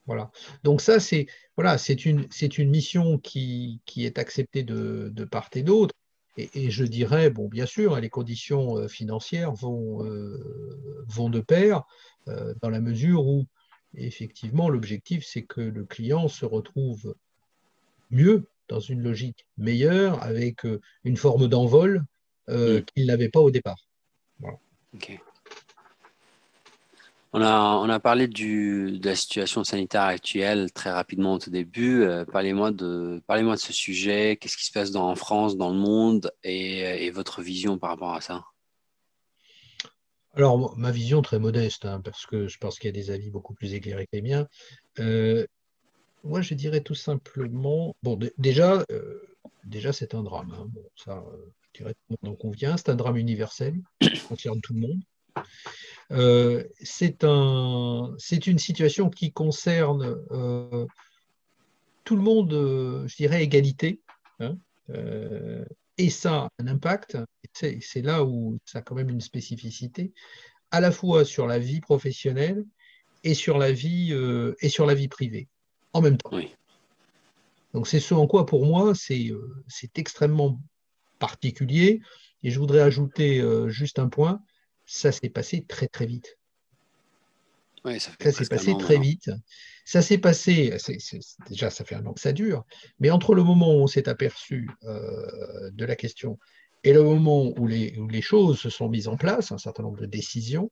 Voilà. 0.07 0.31
Donc 0.65 0.81
ça, 0.81 1.01
c'est 1.01 1.27
voilà, 1.57 1.79
c'est 1.79 2.05
une, 2.07 2.27
une 2.59 2.71
mission 2.71 3.19
qui, 3.19 3.81
qui 3.87 4.05
est 4.05 4.19
acceptée 4.19 4.63
de, 4.63 5.11
de 5.13 5.25
part 5.25 5.49
et 5.55 5.63
d'autre. 5.63 5.95
Et, 6.39 6.71
je 6.71 6.85
dirais, 6.85 7.29
bon, 7.29 7.47
bien 7.49 7.67
sûr, 7.67 8.01
les 8.01 8.09
conditions 8.09 8.79
euh, 8.79 8.89
financières 8.89 9.53
vont, 9.53 10.03
euh, 10.07 11.05
vont 11.07 11.29
de 11.29 11.41
pair 11.41 11.83
euh, 12.29 12.55
dans 12.63 12.71
la 12.71 12.81
mesure 12.81 13.27
où, 13.27 13.45
effectivement, 13.95 14.71
l'objectif, 14.71 15.27
c'est 15.27 15.43
que 15.43 15.61
le 15.61 15.85
client 15.85 16.29
se 16.29 16.47
retrouve 16.47 17.15
mieux, 18.11 18.47
dans 18.69 18.81
une 18.81 19.03
logique 19.03 19.47
meilleure, 19.59 20.23
avec 20.23 20.61
une 21.05 21.19
forme 21.19 21.49
d'envol 21.49 22.05
mm. 22.49 22.81
qu'il 22.83 23.07
n'avait 23.07 23.29
pas 23.29 23.41
au 23.41 23.51
départ. 23.51 23.77
Voilà. 24.41 24.59
On 27.35 27.41
a, 27.41 27.77
on 27.77 28.01
parlé 28.01 28.29
de 28.29 29.01
la 29.03 29.17
situation 29.17 29.65
sanitaire 29.65 30.03
actuelle 30.03 30.71
très 30.71 30.91
rapidement 30.91 31.35
au 31.35 31.39
tout 31.39 31.49
début. 31.49 32.03
Euh, 32.03 32.27
parlez-moi 32.27 32.73
de, 32.73 33.23
ce 33.57 33.73
sujet. 33.73 34.37
Qu'est-ce 34.37 34.59
qui 34.59 34.67
se 34.67 34.73
passe 34.73 34.95
en 34.95 35.15
France, 35.15 35.57
dans 35.57 35.71
le 35.71 35.79
monde 35.79 36.31
et, 36.45 37.11
votre 37.11 37.41
vision 37.41 37.79
par 37.79 37.91
rapport 37.91 38.13
à 38.13 38.21
ça? 38.21 38.45
Alors, 40.35 40.77
ma 40.77 40.91
vision 40.91 41.23
très 41.23 41.39
modeste, 41.39 41.87
hein, 41.87 42.03
parce 42.03 42.27
que 42.27 42.49
je 42.49 42.59
pense 42.59 42.79
qu'il 42.79 42.89
y 42.89 42.91
a 42.91 42.93
des 42.93 43.11
avis 43.11 43.31
beaucoup 43.31 43.55
plus 43.55 43.73
éclairés 43.73 44.05
que 44.05 44.17
les 44.17 44.23
miens. 44.23 44.47
Euh, 44.99 45.47
moi, 46.25 46.43
je 46.43 46.53
dirais 46.53 46.83
tout 46.83 46.95
simplement, 46.95 47.97
bon, 48.03 48.19
déjà, 48.37 48.85
euh, 48.91 49.23
déjà 49.65 49.95
c'est 49.95 50.15
un 50.15 50.23
drame. 50.23 50.55
Hein. 50.59 50.69
Ça, 50.97 51.25
je 51.63 51.81
dirais, 51.81 51.95
monde 52.11 52.35
en 52.35 52.37
convient. 52.37 52.77
C'est 52.77 52.91
un 52.91 52.95
drame 52.95 53.17
universel, 53.17 53.81
qui 54.01 54.21
concerne 54.21 54.61
tout 54.61 54.75
le 54.75 54.81
monde. 54.81 55.01
Euh, 56.13 56.65
c'est 56.81 57.25
un, 57.25 58.15
une 58.47 58.59
situation 58.59 59.09
qui 59.09 59.33
concerne 59.33 60.17
euh, 60.31 60.87
tout 62.05 62.17
le 62.17 62.23
monde, 62.23 62.53
euh, 62.53 63.07
je 63.09 63.17
dirais, 63.17 63.43
égalité. 63.43 64.01
Hein, 64.41 64.57
et 65.97 66.11
ça 66.11 66.35
a 66.35 66.49
un 66.59 66.67
impact, 66.67 67.17
c'est 67.53 68.03
là 68.03 68.25
où 68.25 68.59
ça 68.65 68.79
a 68.81 68.83
quand 68.83 68.95
même 68.95 69.09
une 69.09 69.21
spécificité, 69.21 70.13
à 70.71 70.81
la 70.81 70.91
fois 70.91 71.25
sur 71.25 71.47
la 71.47 71.59
vie 71.59 71.81
professionnelle 71.81 72.65
et 73.25 73.35
sur 73.35 73.59
la 73.59 73.73
vie, 73.73 74.13
et 74.61 74.69
sur 74.69 74.85
la 74.85 74.95
vie 74.95 75.09
privée, 75.09 75.49
en 75.93 76.03
même 76.03 76.19
temps. 76.19 76.31
Donc 77.73 77.87
c'est 77.87 78.01
ce 78.01 78.13
en 78.13 78.27
quoi, 78.27 78.45
pour 78.45 78.67
moi, 78.67 78.93
c'est 78.95 79.31
extrêmement 79.95 80.61
particulier. 81.19 82.01
Et 82.43 82.51
je 82.51 82.59
voudrais 82.59 82.81
ajouter 82.81 83.43
juste 83.69 83.99
un 83.99 84.09
point, 84.09 84.43
ça 84.93 85.11
s'est 85.11 85.31
passé 85.31 85.65
très 85.67 85.89
très 85.89 86.05
vite. 86.05 86.39
ça, 87.83 87.99
s'est 88.31 88.45
passé 88.45 88.75
très 88.79 88.99
vite. 88.99 89.31
Ça 89.87 90.03
s'est 90.03 90.19
passé, 90.19 90.77
déjà 91.49 91.71
ça 91.71 91.85
fait 91.85 91.95
un 91.95 92.05
an 92.05 92.13
que 92.13 92.21
ça 92.21 92.33
dure, 92.33 92.65
mais 93.01 93.11
entre 93.11 93.35
le 93.35 93.43
moment 93.43 93.75
où 93.75 93.79
on 93.79 93.87
s'est 93.87 94.09
aperçu 94.09 94.69
euh, 94.85 95.71
de 95.71 95.85
la 95.87 95.97
question 95.97 96.39
et 96.85 96.93
le 96.93 97.03
moment 97.03 97.55
où 97.57 97.67
les, 97.67 97.99
les, 98.11 98.21
choses 98.21 98.61
se 98.61 98.69
sont 98.69 98.89
mises 98.89 99.09
en 99.09 99.17
place, 99.17 99.51
un 99.51 99.59
certain 99.59 99.83
nombre 99.83 99.99
de 99.99 100.07
décisions, 100.07 100.71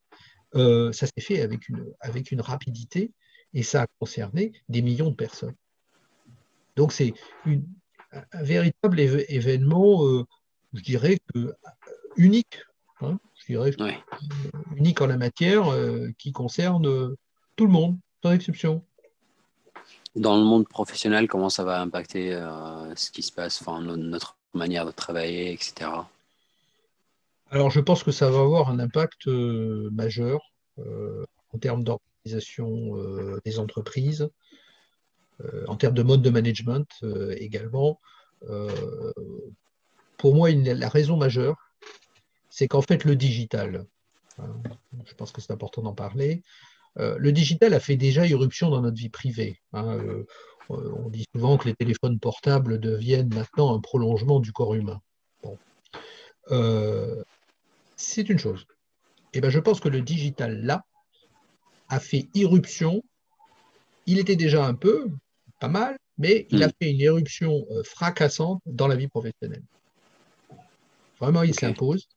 euh, 0.54 0.92
ça 0.92 1.06
s'est 1.06 1.22
fait 1.22 1.40
avec 1.40 1.68
une, 1.68 1.90
avec 2.00 2.30
une 2.30 2.42
rapidité 2.42 3.12
et 3.54 3.62
ça 3.62 3.82
a 3.82 3.86
concerné 3.98 4.52
des 4.68 4.82
millions 4.82 5.10
de 5.10 5.16
personnes. 5.16 5.56
Donc 6.76 6.92
c'est 6.92 7.14
un 7.46 8.42
véritable 8.42 9.00
événement, 9.00 10.06
euh, 10.06 10.24
je 10.74 10.82
dirais, 10.82 11.18
que, 11.32 11.54
unique. 12.16 12.58
Hein 13.02 13.18
unique 14.76 15.00
en 15.00 15.06
la 15.06 15.16
matière, 15.16 15.72
euh, 15.72 16.10
qui 16.18 16.32
concerne 16.32 16.86
euh, 16.86 17.16
tout 17.56 17.66
le 17.66 17.72
monde, 17.72 17.98
sans 18.22 18.32
exception. 18.32 18.84
Dans 20.16 20.36
le 20.36 20.44
monde 20.44 20.68
professionnel, 20.68 21.28
comment 21.28 21.50
ça 21.50 21.64
va 21.64 21.80
impacter 21.80 22.34
euh, 22.34 22.94
ce 22.96 23.10
qui 23.10 23.22
se 23.22 23.32
passe, 23.32 23.60
enfin, 23.60 23.80
notre 23.80 24.36
manière 24.54 24.84
de 24.84 24.90
travailler, 24.90 25.52
etc. 25.52 25.90
Alors, 27.50 27.70
je 27.70 27.80
pense 27.80 28.02
que 28.02 28.12
ça 28.12 28.30
va 28.30 28.40
avoir 28.40 28.70
un 28.70 28.78
impact 28.78 29.26
majeur 29.26 30.52
en 30.78 31.58
termes 31.58 31.84
d'organisation 31.84 32.96
des 33.44 33.58
entreprises, 33.58 34.28
en 35.66 35.76
termes 35.76 35.94
de 35.94 36.02
mode 36.02 36.22
de 36.22 36.30
management 36.30 36.88
également. 37.36 38.00
pour 40.16 40.34
moi, 40.34 40.50
la 40.50 40.88
raison 40.88 41.16
majeure, 41.16 41.69
c'est 42.50 42.68
qu'en 42.68 42.82
fait, 42.82 43.04
le 43.04 43.16
digital, 43.16 43.86
hein, 44.38 44.52
je 45.06 45.14
pense 45.14 45.32
que 45.32 45.40
c'est 45.40 45.52
important 45.52 45.82
d'en 45.82 45.94
parler, 45.94 46.42
euh, 46.98 47.16
le 47.18 47.32
digital 47.32 47.72
a 47.74 47.80
fait 47.80 47.96
déjà 47.96 48.26
irruption 48.26 48.68
dans 48.68 48.82
notre 48.82 48.96
vie 48.96 49.08
privée. 49.08 49.60
Hein, 49.72 49.96
euh, 49.98 50.26
on 50.68 51.08
dit 51.08 51.24
souvent 51.34 51.56
que 51.56 51.68
les 51.68 51.74
téléphones 51.74 52.18
portables 52.18 52.78
deviennent 52.78 53.32
maintenant 53.34 53.74
un 53.74 53.80
prolongement 53.80 54.40
du 54.40 54.52
corps 54.52 54.74
humain. 54.74 55.00
Euh, 56.50 57.22
c'est 57.96 58.28
une 58.28 58.38
chose. 58.38 58.66
Et 59.32 59.38
eh 59.38 59.40
ben, 59.40 59.50
je 59.50 59.60
pense 59.60 59.78
que 59.78 59.88
le 59.88 60.00
digital, 60.00 60.60
là, 60.62 60.84
a 61.88 62.00
fait 62.00 62.28
irruption. 62.34 63.02
Il 64.06 64.18
était 64.18 64.36
déjà 64.36 64.64
un 64.64 64.74
peu, 64.74 65.08
pas 65.60 65.68
mal, 65.68 65.96
mais 66.18 66.46
il 66.50 66.62
a 66.64 66.68
mm. 66.68 66.72
fait 66.80 66.90
une 66.90 67.00
éruption 67.00 67.64
fracassante 67.84 68.60
dans 68.66 68.88
la 68.88 68.96
vie 68.96 69.06
professionnelle. 69.06 69.62
Vraiment, 71.20 71.42
il 71.42 71.54
s'impose 71.54 72.08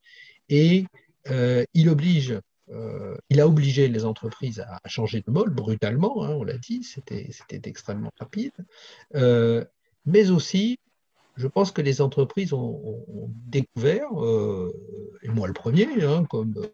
et 0.50 0.86
euh, 1.30 1.64
il 1.74 1.90
oblige, 1.90 2.40
euh, 2.70 3.16
il 3.30 3.40
a 3.40 3.48
obligé 3.48 3.88
les 3.88 4.06
entreprises 4.06 4.60
à, 4.60 4.80
changer 4.88 5.24
de 5.26 5.32
mode 5.32 5.54
brutalement, 5.54 6.24
hein, 6.24 6.32
on 6.32 6.44
l'a 6.44 6.58
dit, 6.58 6.84
c'était 6.84 7.30
extrêmement 7.64 8.12
rapide, 8.20 8.54
euh, 9.16 9.64
mais 10.06 10.30
aussi, 10.30 10.80
je 11.36 11.48
pense 11.48 11.72
que 11.72 11.82
les 11.82 12.02
entreprises 12.02 12.54
ont, 12.54 13.06
découvert, 13.48 14.10
et 15.24 15.28
moi 15.30 15.48
le 15.48 15.54
premier, 15.54 15.88
hein, 16.04 16.26
comme 16.26 16.68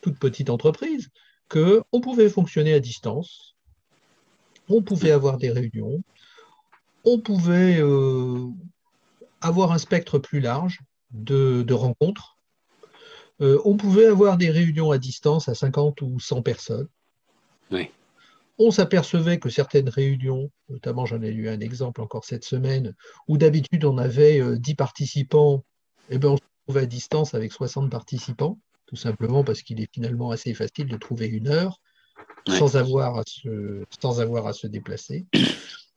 toute 0.00 0.18
petite 0.18 0.50
entreprise, 0.50 1.08
qu'on 1.48 2.00
pouvait 2.02 2.28
fonctionner 2.28 2.74
à 2.74 2.80
distance, 2.80 3.56
on 4.68 4.82
pouvait 4.82 5.12
avoir 5.12 5.38
des 5.38 5.50
réunions, 5.50 6.02
on 7.04 7.18
pouvait 7.18 7.80
avoir 9.40 9.72
un 9.72 9.78
spectre 9.78 10.18
plus 10.18 10.40
large 10.40 10.80
de 11.12 11.72
rencontres, 11.72 12.36
euh, 13.42 13.60
on 13.64 13.76
pouvait 13.76 14.06
avoir 14.06 14.38
des 14.38 14.50
réunions 14.50 14.92
à 14.92 14.98
distance 14.98 15.48
à 15.48 15.54
50 15.54 16.00
ou 16.02 16.20
100 16.20 16.42
personnes. 16.42 16.88
On 18.58 18.70
s'apercevait 18.70 19.38
que 19.38 19.48
certaines 19.48 19.88
réunions, 19.88 20.50
notamment 20.68 21.06
j'en 21.06 21.22
ai 21.22 21.30
eu 21.30 21.48
un 21.48 21.58
exemple 21.58 22.00
encore 22.00 22.24
cette 22.24 22.44
semaine, 22.44 22.94
où 23.26 23.38
d'habitude 23.38 23.84
on 23.84 23.98
avait 23.98 24.40
10 24.58 24.72
euh, 24.72 24.74
participants, 24.76 25.64
et 26.10 26.14
eh 26.14 26.18
bien 26.18 26.30
on 26.30 26.36
se 26.36 26.42
trouvait 26.66 26.82
à 26.82 26.86
distance 26.86 27.34
avec 27.34 27.50
60 27.50 27.90
participants, 27.90 28.60
tout 28.86 28.96
simplement 28.96 29.42
parce 29.42 29.62
qu'il 29.62 29.80
est 29.80 29.88
finalement 29.92 30.30
assez 30.30 30.54
facile 30.54 30.86
de 30.86 30.96
trouver 30.96 31.26
une 31.26 31.48
heure 31.48 31.80
sans, 32.46 32.76
avoir 32.76 33.18
à 33.18 33.22
se, 33.26 33.82
sans 34.00 34.20
avoir 34.20 34.46
à 34.46 34.52
se 34.52 34.66
déplacer. 34.66 35.26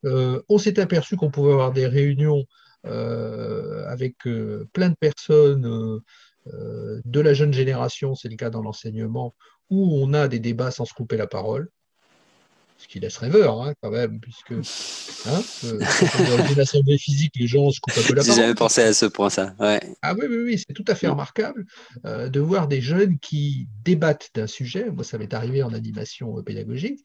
Euh, 0.05 0.41
on 0.49 0.57
s'est 0.57 0.79
aperçu 0.79 1.17
qu'on 1.17 1.31
pouvait 1.31 1.51
avoir 1.51 1.73
des 1.73 1.87
réunions 1.87 2.45
avec 2.83 4.17
plein 4.71 4.89
de 4.89 4.95
personnes 4.99 5.99
de 6.45 7.19
la 7.19 7.33
jeune 7.33 7.53
génération, 7.53 8.15
c'est 8.15 8.29
le 8.29 8.35
cas 8.35 8.49
dans 8.49 8.61
l'enseignement, 8.61 9.35
où 9.69 9.97
on 10.01 10.13
a 10.13 10.27
des 10.27 10.39
débats 10.39 10.71
sans 10.71 10.85
se 10.85 10.93
couper 10.93 11.17
la 11.17 11.27
parole, 11.27 11.69
ce 12.77 12.87
qui 12.87 12.99
laisse 12.99 13.17
rêveur 13.17 13.61
hein, 13.61 13.73
quand 13.81 13.89
même, 13.89 14.19
puisque 14.19 14.51
hein, 14.51 15.41
euh, 15.63 15.79
dans 15.79 16.47
une 16.47 16.59
assemblée 16.59 16.97
physique, 16.97 17.33
les 17.37 17.47
gens 17.47 17.69
se 17.71 17.79
coupent 17.79 17.97
un 17.97 18.07
peu 18.07 18.13
la 18.13 18.23
parole. 18.23 18.35
J'avais 18.35 18.55
pensé 18.55 18.81
à 18.81 18.93
ce 18.93 19.05
point, 19.05 19.29
ça. 19.29 19.55
Ouais. 19.59 19.79
Ah 20.01 20.13
oui, 20.13 20.25
oui, 20.29 20.37
oui, 20.43 20.63
c'est 20.65 20.73
tout 20.73 20.85
à 20.87 20.95
fait 20.95 21.07
remarquable 21.07 21.65
euh, 22.05 22.29
de 22.29 22.39
voir 22.39 22.67
des 22.67 22.81
jeunes 22.81 23.17
qui 23.19 23.67
débattent 23.83 24.29
d'un 24.35 24.47
sujet. 24.47 24.89
Moi, 24.91 25.03
ça 25.03 25.17
m'est 25.17 25.33
arrivé 25.33 25.63
en 25.63 25.73
animation 25.73 26.41
pédagogique. 26.43 27.03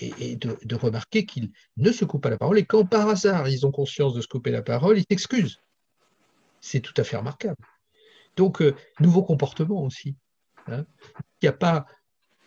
Et, 0.00 0.34
de, 0.34 0.58
de, 0.64 0.74
remarquer 0.74 1.24
qu'ils 1.24 1.52
ne 1.76 1.92
se 1.92 2.04
coupent 2.04 2.24
pas 2.24 2.28
la 2.28 2.36
parole 2.36 2.58
et 2.58 2.64
quand 2.64 2.84
par 2.84 3.08
hasard 3.08 3.48
ils 3.48 3.64
ont 3.64 3.70
conscience 3.70 4.12
de 4.12 4.20
se 4.20 4.26
couper 4.26 4.50
la 4.50 4.60
parole, 4.60 4.98
ils 4.98 5.04
s'excusent. 5.08 5.60
C'est 6.60 6.80
tout 6.80 6.94
à 6.96 7.04
fait 7.04 7.16
remarquable. 7.16 7.54
Donc, 8.36 8.62
euh, 8.62 8.74
nouveau 9.00 9.22
comportement 9.22 9.82
aussi. 9.82 10.16
Hein. 10.66 10.84
Il 11.40 11.44
n'y 11.44 11.48
a 11.48 11.52
pas, 11.52 11.86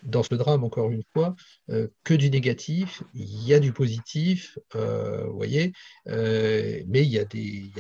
dans 0.04 0.24
ce 0.24 0.36
drame, 0.36 0.64
encore 0.64 0.92
une 0.92 1.04
fois, 1.14 1.36
euh, 1.70 1.88
que 2.04 2.14
du 2.14 2.30
négatif, 2.30 3.04
il 3.14 3.48
y 3.48 3.54
a 3.54 3.60
du 3.60 3.72
positif, 3.74 4.58
euh, 4.76 5.26
vous 5.26 5.36
voyez, 5.36 5.74
mais 6.06 7.04
il 7.04 7.10
y 7.10 7.20
a 7.20 7.26
des, 7.26 7.72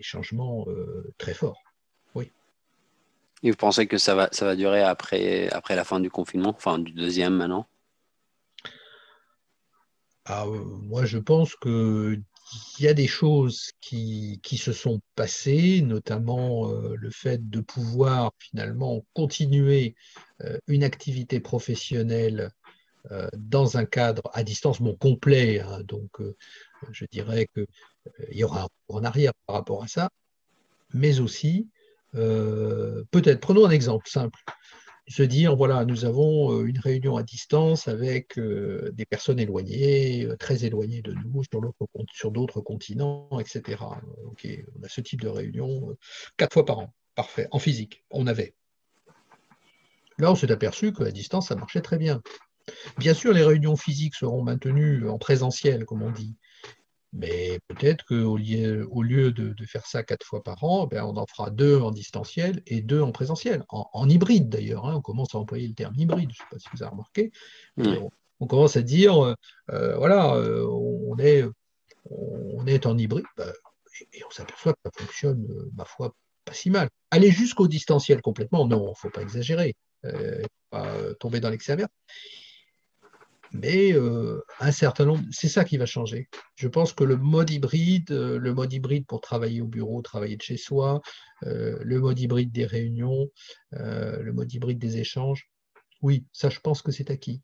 changements 0.00 0.66
très 1.16 1.32
forts. 1.32 1.62
Oui. 2.14 2.30
Et 3.42 3.50
vous 3.50 3.56
pensez 3.56 3.86
que 3.86 3.96
ça 3.96 4.14
va, 4.14 4.28
ça 4.32 4.44
va 4.44 4.54
durer 4.54 4.82
après, 4.82 5.48
après 5.48 5.74
la 5.74 5.84
fin 5.84 5.98
du 5.98 6.10
confinement, 6.10 6.50
enfin 6.50 6.78
du 6.78 6.92
deuxième 6.92 7.34
maintenant? 7.34 7.66
Ah, 10.26 10.44
Moi, 10.46 11.06
je 11.06 11.16
pense 11.18 11.54
qu'il 11.56 12.22
il 12.78 12.84
y 12.84 12.88
a 12.88 12.94
des 12.94 13.06
choses 13.06 13.70
qui, 13.80 14.40
qui 14.42 14.58
se 14.58 14.72
sont 14.72 15.00
passées, 15.14 15.82
notamment 15.82 16.70
euh, 16.70 16.94
le 16.96 17.10
fait 17.10 17.48
de 17.48 17.60
pouvoir 17.60 18.32
finalement 18.38 19.04
continuer 19.14 19.94
euh, 20.42 20.58
une 20.66 20.84
activité 20.84 21.40
professionnelle 21.40 22.50
euh, 23.10 23.28
dans 23.36 23.76
un 23.76 23.84
cadre 23.84 24.22
à 24.32 24.42
distance 24.42 24.80
bon, 24.80 24.94
complet. 24.96 25.60
Hein. 25.60 25.82
donc, 25.84 26.10
je 26.90 27.06
dirais 27.10 27.48
qu'il 27.54 27.66
y 28.32 28.44
aura 28.44 28.64
un 28.64 28.68
en 28.88 29.04
arrière 29.04 29.32
par 29.46 29.56
rapport 29.56 29.82
à 29.82 29.88
ça, 29.88 30.10
mais 30.92 31.20
aussi, 31.20 31.68
peut-être, 32.12 33.40
prenons 33.40 33.64
un 33.64 33.70
exemple 33.70 34.08
simple 34.08 34.38
se 35.06 35.22
dire, 35.22 35.54
voilà, 35.54 35.84
nous 35.84 36.04
avons 36.04 36.52
euh, 36.52 36.64
une 36.64 36.78
réunion 36.78 37.16
à 37.16 37.22
distance 37.22 37.88
avec 37.88 38.38
euh, 38.38 38.90
des 38.94 39.04
personnes 39.04 39.38
éloignées, 39.38 40.24
euh, 40.24 40.36
très 40.36 40.64
éloignées 40.64 41.02
de 41.02 41.12
nous, 41.12 41.42
sur 42.12 42.30
d'autres 42.30 42.60
continents, 42.60 43.28
etc. 43.38 43.82
Ok, 44.26 44.48
on 44.78 44.82
a 44.82 44.88
ce 44.88 45.00
type 45.00 45.20
de 45.20 45.28
réunion 45.28 45.96
quatre 46.36 46.54
fois 46.54 46.64
par 46.64 46.78
an. 46.78 46.94
Parfait, 47.14 47.46
en 47.50 47.58
physique, 47.58 48.04
on 48.10 48.26
avait. 48.26 48.54
Là, 50.18 50.32
on 50.32 50.34
s'est 50.34 50.50
aperçu 50.50 50.92
qu'à 50.92 51.10
distance, 51.10 51.48
ça 51.48 51.54
marchait 51.54 51.82
très 51.82 51.98
bien. 51.98 52.22
Bien 52.98 53.14
sûr, 53.14 53.32
les 53.32 53.44
réunions 53.44 53.76
physiques 53.76 54.14
seront 54.14 54.42
maintenues 54.42 55.08
en 55.08 55.18
présentiel, 55.18 55.84
comme 55.84 56.02
on 56.02 56.10
dit. 56.10 56.36
Mais 57.14 57.60
peut-être 57.68 58.04
qu'au 58.04 58.36
lieu, 58.36 58.88
au 58.90 59.02
lieu 59.02 59.30
de, 59.30 59.54
faire 59.66 59.86
ça 59.86 60.02
quatre 60.02 60.26
fois 60.26 60.42
par 60.42 60.64
an, 60.64 60.88
ben 60.88 61.04
on 61.04 61.16
en 61.16 61.26
fera 61.26 61.50
deux 61.50 61.78
en 61.78 61.92
distanciel 61.92 62.60
et 62.66 62.82
deux 62.82 63.00
en 63.00 63.12
présentiel, 63.12 63.64
en, 63.68 64.08
hybride 64.08 64.48
d'ailleurs. 64.48 64.86
Hein. 64.86 64.96
on 64.96 65.00
commence 65.00 65.34
à 65.34 65.38
employer 65.38 65.68
le 65.68 65.74
terme 65.74 65.94
hybride, 65.96 66.30
je 66.32 66.42
ne 66.42 66.44
sais 66.44 66.50
pas 66.50 66.58
si 66.58 66.68
vous 66.74 66.82
avez 66.82 66.90
remarqué. 66.90 67.32
On, 68.40 68.46
commence 68.46 68.76
à 68.76 68.82
dire, 68.82 69.24
euh, 69.24 69.34
euh, 69.70 69.96
voilà, 69.96 70.34
euh, 70.34 70.66
on, 70.66 71.16
est, 71.18 71.44
on 72.10 72.66
est 72.66 72.84
en 72.84 72.98
hybride, 72.98 73.24
ben, 73.36 73.50
et, 74.12 74.22
on 74.26 74.30
s'aperçoit 74.30 74.72
que 74.72 74.80
ça 74.84 74.90
fonctionne, 74.92 75.46
ma 75.76 75.84
foi, 75.84 76.14
pas 76.44 76.52
si 76.52 76.68
mal. 76.68 76.88
Aller 77.12 77.30
jusqu'au 77.30 77.68
distanciel 77.68 78.22
complètement, 78.22 78.66
non, 78.66 78.86
il 78.86 78.90
ne 78.90 78.94
faut 78.94 79.10
pas 79.10 79.22
exagérer, 79.22 79.76
pas 80.70 81.14
tomber 81.20 81.38
dans 81.38 81.50
l'excès 81.50 81.76
mais 83.54 83.92
euh, 83.92 84.44
un 84.58 84.72
certain 84.72 85.06
nombre, 85.06 85.24
c'est 85.30 85.48
ça 85.48 85.64
qui 85.64 85.76
va 85.76 85.86
changer. 85.86 86.28
Je 86.56 86.68
pense 86.68 86.92
que 86.92 87.04
le 87.04 87.16
mode 87.16 87.50
hybride, 87.50 88.10
euh, 88.10 88.38
le 88.38 88.52
mode 88.52 88.72
hybride 88.72 89.06
pour 89.06 89.20
travailler 89.20 89.60
au 89.60 89.66
bureau, 89.68 90.02
travailler 90.02 90.36
de 90.36 90.42
chez 90.42 90.56
soi, 90.56 91.00
euh, 91.44 91.78
le 91.82 92.00
mode 92.00 92.18
hybride 92.18 92.52
des 92.52 92.66
réunions, 92.66 93.28
le 93.70 94.32
mode 94.32 94.52
hybride 94.52 94.78
des 94.78 94.98
échanges, 94.98 95.48
oui, 96.02 96.26
ça 96.32 96.50
je 96.50 96.60
pense 96.60 96.82
que 96.82 96.92
c'est 96.92 97.10
acquis. 97.10 97.42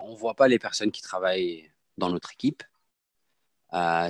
On 0.00 0.12
ne 0.12 0.16
voit 0.16 0.34
pas 0.34 0.48
les 0.48 0.58
personnes 0.58 0.92
qui 0.92 1.02
travaillent 1.02 1.70
dans 1.98 2.10
notre 2.10 2.32
équipe. 2.32 2.62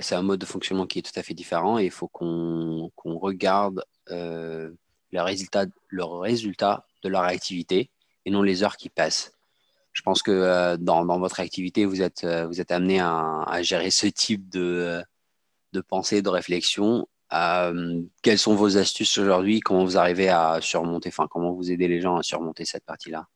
C'est 0.02 0.14
un 0.14 0.22
mode 0.22 0.40
de 0.40 0.46
fonctionnement 0.46 0.86
qui 0.86 1.00
est 1.00 1.02
tout 1.02 1.18
à 1.18 1.22
fait 1.22 1.34
différent 1.34 1.78
et 1.78 1.84
il 1.84 1.90
faut 1.90 2.08
qu'on 2.08 2.90
regarde 3.04 3.84
euh, 4.10 4.70
le, 5.10 5.22
résultat, 5.22 5.66
le 5.88 6.04
résultat 6.04 6.86
de 7.02 7.08
leur 7.08 7.22
activité 7.22 7.90
et 8.24 8.30
non 8.30 8.42
les 8.42 8.62
heures 8.62 8.76
qui 8.76 8.88
passent. 8.90 9.32
Je 9.92 10.02
pense 10.02 10.22
que 10.22 10.30
euh, 10.30 10.76
dans, 10.76 11.18
votre 11.18 11.40
activité, 11.40 11.84
vous 11.84 12.02
êtes, 12.02 12.24
euh, 12.24 12.52
amené 12.68 13.00
à, 13.00 13.42
à, 13.42 13.62
gérer 13.62 13.90
ce 13.90 14.06
type 14.06 14.48
de, 14.50 15.02
de 15.72 15.80
pensée, 15.80 16.22
de 16.22 16.28
réflexion. 16.28 17.08
quelles 18.22 18.38
sont 18.38 18.54
vos 18.54 18.76
astuces 18.78 19.18
aujourd'hui? 19.18 19.60
Comment 19.60 19.84
vous 19.84 19.98
arrivez 19.98 20.28
à 20.28 20.60
surmonter, 20.60 21.08
enfin, 21.08 21.26
comment 21.28 21.52
vous 21.52 21.72
aidez 21.72 21.88
les 21.88 22.00
gens 22.00 22.16
à 22.16 22.22
surmonter 22.22 22.64
cette 22.64 22.84
partie-là? 22.84 23.26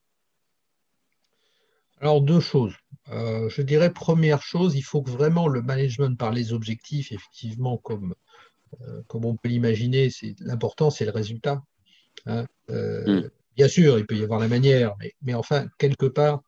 Alors, 2.00 2.22
deux 2.22 2.40
choses. 2.40 2.74
je 3.08 3.62
dirais, 3.62 3.92
première 3.92 4.42
chose, 4.42 4.74
il 4.74 4.82
faut 4.82 5.02
que 5.02 5.10
vraiment 5.10 5.48
le 5.48 5.62
management 5.62 6.16
par 6.18 6.32
les 6.32 6.52
objectifs, 6.52 7.12
effectivement, 7.12 7.76
comme 7.76 8.14
euh, 8.82 9.02
comme 9.08 9.24
on 9.24 9.36
peut 9.36 9.48
l'imaginer, 9.48 10.10
l'important, 10.40 10.90
c'est 10.90 11.04
le 11.04 11.10
résultat. 11.10 11.62
Hein. 12.26 12.46
Euh, 12.70 13.22
mm. 13.22 13.30
Bien 13.56 13.68
sûr, 13.68 13.98
il 13.98 14.06
peut 14.06 14.16
y 14.16 14.22
avoir 14.22 14.40
la 14.40 14.48
manière, 14.48 14.94
mais, 15.22 15.34
enfin, 15.34 15.66
quelque 15.76 16.06
part, 16.06 16.42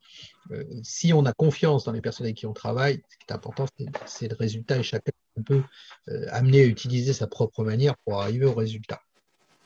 euh, 0.51 0.65
si 0.83 1.13
on 1.13 1.27
a 1.27 1.33
confiance 1.33 1.85
dans 1.85 1.93
les 1.93 2.01
personnes 2.01 2.27
avec 2.27 2.37
qui 2.37 2.47
on 2.47 2.53
travaille, 2.53 3.03
ce 3.09 3.17
qui 3.19 3.27
est 3.29 3.33
important, 3.33 3.67
c'est 4.07 4.29
le 4.29 4.37
résultat 4.37 4.79
et 4.79 4.83
chacun 4.83 5.13
peut 5.45 5.63
amener 6.31 6.63
à 6.63 6.65
utiliser 6.65 7.13
sa 7.13 7.27
propre 7.27 7.65
manière 7.65 7.97
pour 8.05 8.21
arriver 8.21 8.47
au 8.47 8.55
résultat. 8.55 9.03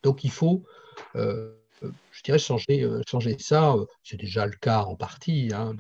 Donc, 0.03 0.25
il 0.25 0.31
faut, 0.31 0.65
je 1.83 2.23
dirais, 2.23 2.39
changer, 2.39 2.89
changer 3.09 3.37
ça. 3.39 3.75
C'est 4.03 4.17
déjà 4.17 4.47
le 4.47 4.57
cas 4.57 4.83
en 4.85 4.97
partie. 4.97 5.51
Hein, 5.55 5.75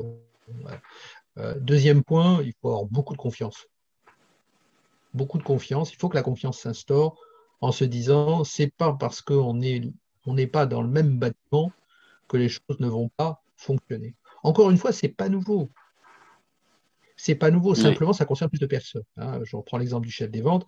deuxième 1.56 2.02
point, 2.02 2.42
il 2.42 2.52
faut 2.60 2.68
avoir 2.68 2.84
beaucoup 2.86 3.12
de 3.12 3.18
confiance 3.18 3.66
beaucoup 5.16 5.38
de 5.38 5.42
confiance. 5.42 5.92
Il 5.92 5.96
faut 5.96 6.08
que 6.08 6.14
la 6.14 6.22
confiance 6.22 6.60
s'instaure 6.60 7.18
en 7.60 7.72
se 7.72 7.84
disant 7.84 8.44
c'est 8.44 8.72
pas 8.76 8.92
parce 8.92 9.22
qu'on 9.22 9.54
n'est 9.54 9.82
on 10.26 10.36
pas 10.46 10.66
dans 10.66 10.82
le 10.82 10.88
même 10.88 11.18
bâtiment 11.18 11.72
que 12.28 12.36
les 12.36 12.48
choses 12.48 12.78
ne 12.78 12.88
vont 12.88 13.10
pas 13.16 13.42
fonctionner. 13.56 14.14
Encore 14.42 14.70
une 14.70 14.76
fois, 14.76 14.92
c'est 14.92 15.08
pas 15.08 15.28
nouveau. 15.28 15.70
C'est 17.16 17.34
pas 17.34 17.50
nouveau, 17.50 17.74
simplement 17.74 18.12
ça 18.12 18.26
concerne 18.26 18.50
plus 18.50 18.60
de 18.60 18.66
personnes. 18.66 19.04
Hein. 19.16 19.40
Je 19.44 19.56
reprends 19.56 19.78
l'exemple 19.78 20.06
du 20.06 20.12
chef 20.12 20.30
des 20.30 20.42
ventes. 20.42 20.66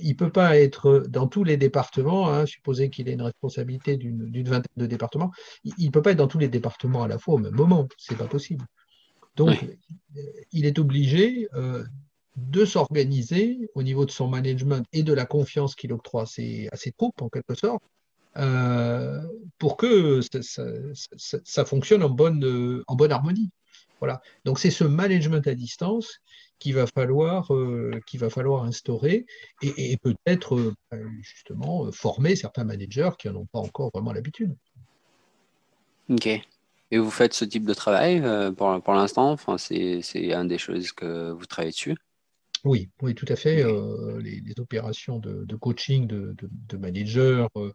Il 0.00 0.10
ne 0.10 0.14
peut 0.14 0.30
pas 0.30 0.56
être 0.56 1.04
dans 1.08 1.26
tous 1.26 1.42
les 1.42 1.56
départements, 1.56 2.30
hein, 2.30 2.46
supposer 2.46 2.88
qu'il 2.88 3.08
ait 3.08 3.14
une 3.14 3.22
responsabilité 3.22 3.96
d'une 3.96 4.48
vingtaine 4.48 4.62
de 4.76 4.86
départements, 4.86 5.32
il 5.64 5.86
ne 5.86 5.90
peut 5.90 6.02
pas 6.02 6.12
être 6.12 6.18
dans 6.18 6.28
tous 6.28 6.38
les 6.38 6.48
départements 6.48 7.02
à 7.02 7.08
la 7.08 7.18
fois 7.18 7.34
au 7.34 7.38
même 7.38 7.54
moment. 7.54 7.88
C'est 7.98 8.16
pas 8.16 8.28
possible. 8.28 8.64
Donc, 9.34 9.58
il 10.52 10.66
est 10.66 10.78
obligé 10.78 11.48
euh, 11.54 11.84
de 12.36 12.64
s'organiser 12.64 13.70
au 13.74 13.82
niveau 13.82 14.04
de 14.04 14.10
son 14.10 14.28
management 14.28 14.84
et 14.92 15.02
de 15.02 15.12
la 15.12 15.26
confiance 15.26 15.74
qu'il 15.74 15.92
octroie 15.92 16.22
à 16.22 16.26
ses, 16.26 16.92
troupes, 16.96 17.20
en 17.22 17.28
quelque 17.28 17.54
sorte, 17.54 17.82
euh, 18.36 19.20
pour 19.58 19.76
que 19.76 20.20
ça, 20.20 21.64
fonctionne 21.64 22.02
en 22.02 22.10
bonne, 22.10 22.82
en 22.86 22.94
bonne 22.94 23.12
harmonie. 23.12 23.50
Voilà. 24.02 24.20
Donc 24.44 24.58
c'est 24.58 24.72
ce 24.72 24.82
management 24.82 25.46
à 25.46 25.54
distance 25.54 26.18
qu'il 26.58 26.74
va 26.74 26.88
falloir, 26.88 27.54
euh, 27.54 28.00
va 28.14 28.30
falloir 28.30 28.64
instaurer 28.64 29.26
et, 29.62 29.96
peut-être 29.96 30.56
euh, 30.56 31.08
justement 31.20 31.90
former 31.92 32.34
certains 32.34 32.64
managers 32.64 33.10
qui 33.16 33.28
n'en 33.28 33.36
ont 33.36 33.46
pas 33.46 33.60
encore 33.60 33.92
vraiment 33.94 34.12
l'habitude. 34.12 34.56
Ok. 36.10 36.26
Et 36.26 36.98
vous 36.98 37.12
faites 37.12 37.32
ce 37.32 37.44
type 37.44 37.64
de 37.64 37.74
travail 37.74 38.20
pour, 38.56 38.82
pour 38.82 38.94
l'instant? 38.94 39.30
Enfin, 39.30 39.56
C'est 39.56 40.02
une 40.14 40.48
des 40.48 40.58
choses 40.58 40.90
que 40.90 41.30
vous 41.30 41.46
travaillez 41.46 41.70
dessus? 41.70 41.94
Oui, 42.64 42.90
oui, 43.02 43.14
tout 43.14 43.26
à 43.28 43.34
fait. 43.34 43.64
Euh, 43.64 44.20
les, 44.20 44.40
opérations 44.58 45.18
de, 45.18 45.56
coaching 45.56 46.06
de, 46.06 46.76
managers, 46.76 47.46
euh, 47.56 47.72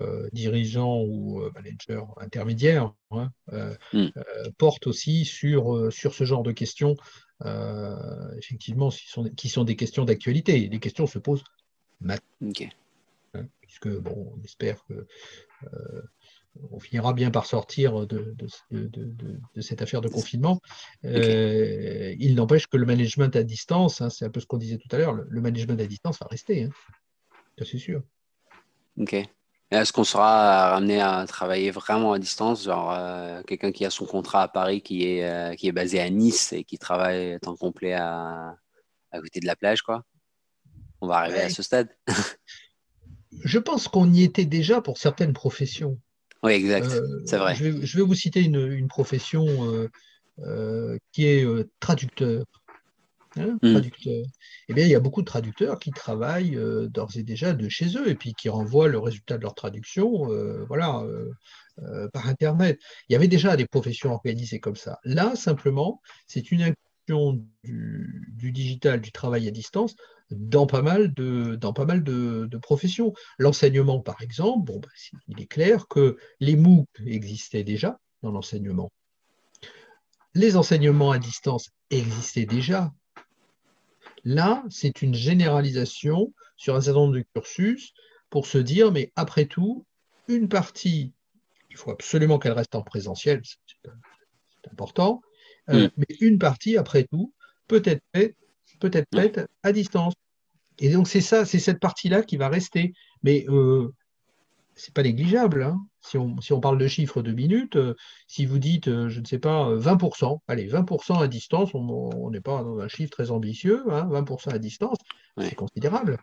euh, 0.00 0.28
dirigeants 0.32 1.02
ou 1.02 1.42
managers 1.54 2.04
intermédiaires 2.18 2.92
hein, 3.10 3.30
hmm. 3.92 4.08
portent 4.58 4.86
aussi 4.86 5.24
sur, 5.24 5.92
sur 5.92 6.14
ce 6.14 6.24
genre 6.24 6.42
de 6.42 6.52
questions, 6.52 6.96
effectivement, 8.36 8.90
qui 8.90 9.08
sont, 9.08 9.24
qui 9.30 9.48
sont 9.48 9.64
des 9.64 9.76
questions 9.76 10.04
d'actualité. 10.04 10.68
Les 10.68 10.80
questions 10.80 11.06
se 11.06 11.18
posent 11.18 11.44
maintenant. 12.00 12.52
Hein, 13.34 13.46
puisque, 13.60 13.88
bon, 13.88 14.32
on 14.36 14.42
espère 14.42 14.84
que 14.86 15.06
on 16.72 16.80
finira 16.80 17.12
bien 17.12 17.30
par 17.30 17.46
sortir 17.46 18.06
de, 18.06 18.34
cette 19.60 19.82
affaire 19.82 20.00
de 20.00 20.08
confinement. 20.08 20.60
Euh, 21.04 22.14
il 22.18 22.34
n'empêche 22.34 22.66
que 22.66 22.76
le 22.76 22.86
management 22.86 23.34
à 23.36 23.42
distance, 23.42 24.00
hein, 24.00 24.10
c'est 24.10 24.24
un 24.24 24.30
peu 24.30 24.40
ce 24.40 24.46
qu'on 24.46 24.58
disait 24.58 24.78
tout 24.78 24.94
à 24.94 24.98
l'heure, 24.98 25.12
le, 25.12 25.40
management 25.40 25.80
à 25.80 25.86
distance 25.86 26.18
va 26.20 26.26
rester, 26.26 26.64
hein. 26.64 26.70
c'est 27.58 27.78
sûr. 27.78 28.02
Ok. 28.98 29.16
Est-ce 29.70 29.92
qu'on 29.92 30.04
sera 30.04 30.70
ramené 30.70 31.00
à 31.00 31.24
travailler 31.26 31.70
vraiment 31.70 32.12
à 32.12 32.18
distance, 32.18 32.64
genre 32.64 32.92
euh, 32.92 33.42
quelqu'un 33.44 33.70
qui 33.70 33.84
a 33.84 33.90
son 33.90 34.04
contrat 34.04 34.42
à 34.42 34.48
Paris, 34.48 34.82
qui 34.82 35.06
est, 35.06 35.24
euh, 35.24 35.54
qui 35.54 35.68
est 35.68 35.72
basé 35.72 36.00
à 36.00 36.10
Nice 36.10 36.52
et 36.52 36.64
qui 36.64 36.76
travaille 36.76 37.38
temps 37.40 37.56
complet 37.56 37.92
à, 37.92 38.56
à 39.12 39.20
côté 39.20 39.38
de 39.40 39.46
la 39.46 39.56
plage, 39.56 39.82
quoi? 39.82 40.02
On 41.00 41.06
va 41.06 41.18
arriver 41.18 41.42
à 41.42 41.50
ce 41.50 41.62
stade 41.62 41.88
Je 43.44 43.58
pense 43.58 43.88
qu'on 43.88 44.12
y 44.12 44.24
était 44.24 44.44
déjà 44.44 44.80
pour 44.80 44.98
certaines 44.98 45.32
professions. 45.32 45.98
Oui, 46.42 46.52
exact. 46.52 46.86
Euh, 46.86 47.22
c'est 47.26 47.36
vrai. 47.36 47.54
Je 47.54 47.68
vais, 47.68 48.02
vous 48.02 48.14
citer 48.14 48.42
une, 48.42 48.88
profession 48.88 49.46
euh, 49.72 49.88
euh, 50.40 50.98
qui 51.12 51.26
est 51.26 51.46
traducteur. 51.80 52.44
Hein, 53.36 53.58
hmm. 53.62 53.80
Eh 54.68 54.74
bien, 54.74 54.84
il 54.84 54.90
y 54.90 54.94
a 54.94 55.00
beaucoup 55.00 55.22
de 55.22 55.26
traducteurs 55.26 55.78
qui 55.78 55.90
travaillent 55.90 56.58
d'ores 56.90 57.16
et 57.16 57.22
déjà 57.22 57.52
de 57.52 57.68
chez 57.68 57.96
eux 57.96 58.08
et 58.08 58.14
puis 58.14 58.34
qui 58.34 58.48
renvoient 58.48 58.88
le 58.88 58.98
résultat 58.98 59.38
de 59.38 59.42
leur 59.42 59.54
traduction 59.54 60.26
voilà, 60.66 61.04
par 62.12 62.28
Internet. 62.28 62.80
Il 63.08 63.12
y 63.12 63.16
avait 63.16 63.28
déjà 63.28 63.56
des 63.56 63.66
professions 63.66 64.12
organisées 64.12 64.58
comme 64.58 64.76
ça. 64.76 64.98
Là, 65.04 65.36
simplement, 65.36 66.00
c'est 66.26 66.50
une 66.50 66.62
inclusion 66.62 67.44
du, 67.64 68.26
du, 68.36 68.52
digital, 68.52 69.00
du 69.00 69.12
travail 69.12 69.48
à 69.48 69.50
distance, 69.50 69.94
dans 70.30 70.66
pas 70.66 70.82
mal 70.82 71.12
de, 71.14 71.56
dans 71.56 71.72
pas 71.72 71.84
mal 71.84 72.02
de, 72.02 72.48
professions. 72.62 73.12
L'enseignement, 73.38 74.00
par 74.00 74.20
exemple, 74.22 74.72
bon, 74.72 74.80
bah, 74.80 74.88
il 75.28 75.40
est 75.40 75.46
clair 75.46 75.88
que 75.88 76.16
les 76.40 76.56
MOOC 76.56 76.86
existaient 77.06 77.64
déjà, 77.64 77.98
dans 78.22 78.30
l'enseignement. 78.30 78.90
Les 80.34 80.56
enseignements 80.56 81.10
à 81.10 81.18
distance 81.18 81.70
existaient 81.90 82.46
déjà. 82.46 82.92
Là, 84.24 84.64
c'est 84.68 85.02
une 85.02 85.14
généralisation 85.14 86.32
sur 86.56 86.76
un 86.76 86.80
certain 86.80 87.00
nombre 87.00 87.14
de 87.14 87.24
cursus 87.34 87.92
pour 88.28 88.46
se 88.46 88.58
dire, 88.58 88.92
mais 88.92 89.12
après 89.16 89.46
tout, 89.46 89.86
une 90.28 90.48
partie, 90.48 91.12
il 91.70 91.76
faut 91.76 91.90
absolument 91.90 92.38
qu'elle 92.38 92.52
reste 92.52 92.74
en 92.74 92.82
présentiel, 92.82 93.40
c'est 93.44 94.70
important, 94.70 95.22
euh, 95.70 95.86
mm. 95.86 95.90
mais 95.96 96.16
une 96.20 96.38
partie, 96.38 96.76
après 96.76 97.04
tout, 97.04 97.32
peut 97.66 97.82
être 97.84 98.02
faite 98.14 98.36
peut 98.80 98.90
être 98.92 99.06
faite 99.14 99.40
à 99.62 99.72
distance. 99.72 100.14
Et 100.78 100.90
donc, 100.90 101.06
c'est 101.06 101.20
ça, 101.20 101.44
c'est 101.44 101.58
cette 101.58 101.78
partie-là 101.78 102.22
qui 102.22 102.36
va 102.36 102.48
rester. 102.48 102.94
Mais 103.22 103.44
euh, 103.48 103.94
c'est 104.80 104.94
pas 104.94 105.02
négligeable. 105.02 105.62
Hein. 105.62 105.80
Si, 106.00 106.16
on, 106.16 106.40
si, 106.40 106.52
on, 106.52 106.60
parle 106.60 106.78
de 106.78 106.88
chiffres 106.88 107.22
de 107.22 107.32
minutes, 107.32 107.76
euh, 107.76 107.94
si 108.26 108.46
vous 108.46 108.58
dites, 108.58 108.88
euh, 108.88 109.08
je 109.08 109.20
ne 109.20 109.26
sais 109.26 109.38
pas, 109.38 109.74
20%, 109.74 110.40
allez, 110.48 110.66
20% 110.66 111.22
à 111.22 111.28
distance, 111.28 111.74
on 111.74 112.30
n'est 112.30 112.40
pas 112.40 112.62
dans 112.62 112.78
un 112.78 112.88
chiffre 112.88 113.10
très 113.10 113.30
ambitieux, 113.30 113.84
20% 113.86 114.48
hein, 114.48 114.52
à 114.54 114.58
distance, 114.58 114.98
c'est 115.38 115.54
considérable. 115.54 116.18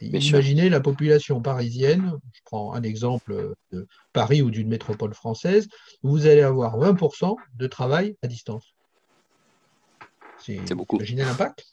Imaginez 0.00 0.68
la 0.68 0.80
population 0.80 1.40
parisienne, 1.40 2.12
je 2.32 2.40
prends 2.44 2.74
un 2.74 2.82
exemple 2.82 3.54
de 3.72 3.86
Paris 4.12 4.42
ou 4.42 4.50
d'une 4.50 4.68
métropole 4.68 5.14
française, 5.14 5.68
vous 6.02 6.26
allez 6.26 6.42
avoir 6.42 6.78
20% 6.78 7.34
de 7.54 7.66
travail 7.66 8.16
à 8.22 8.26
distance. 8.26 8.74
C'est 10.38 10.74
beaucoup. 10.74 10.96
Imaginez 10.96 11.24
l'impact 11.24 11.66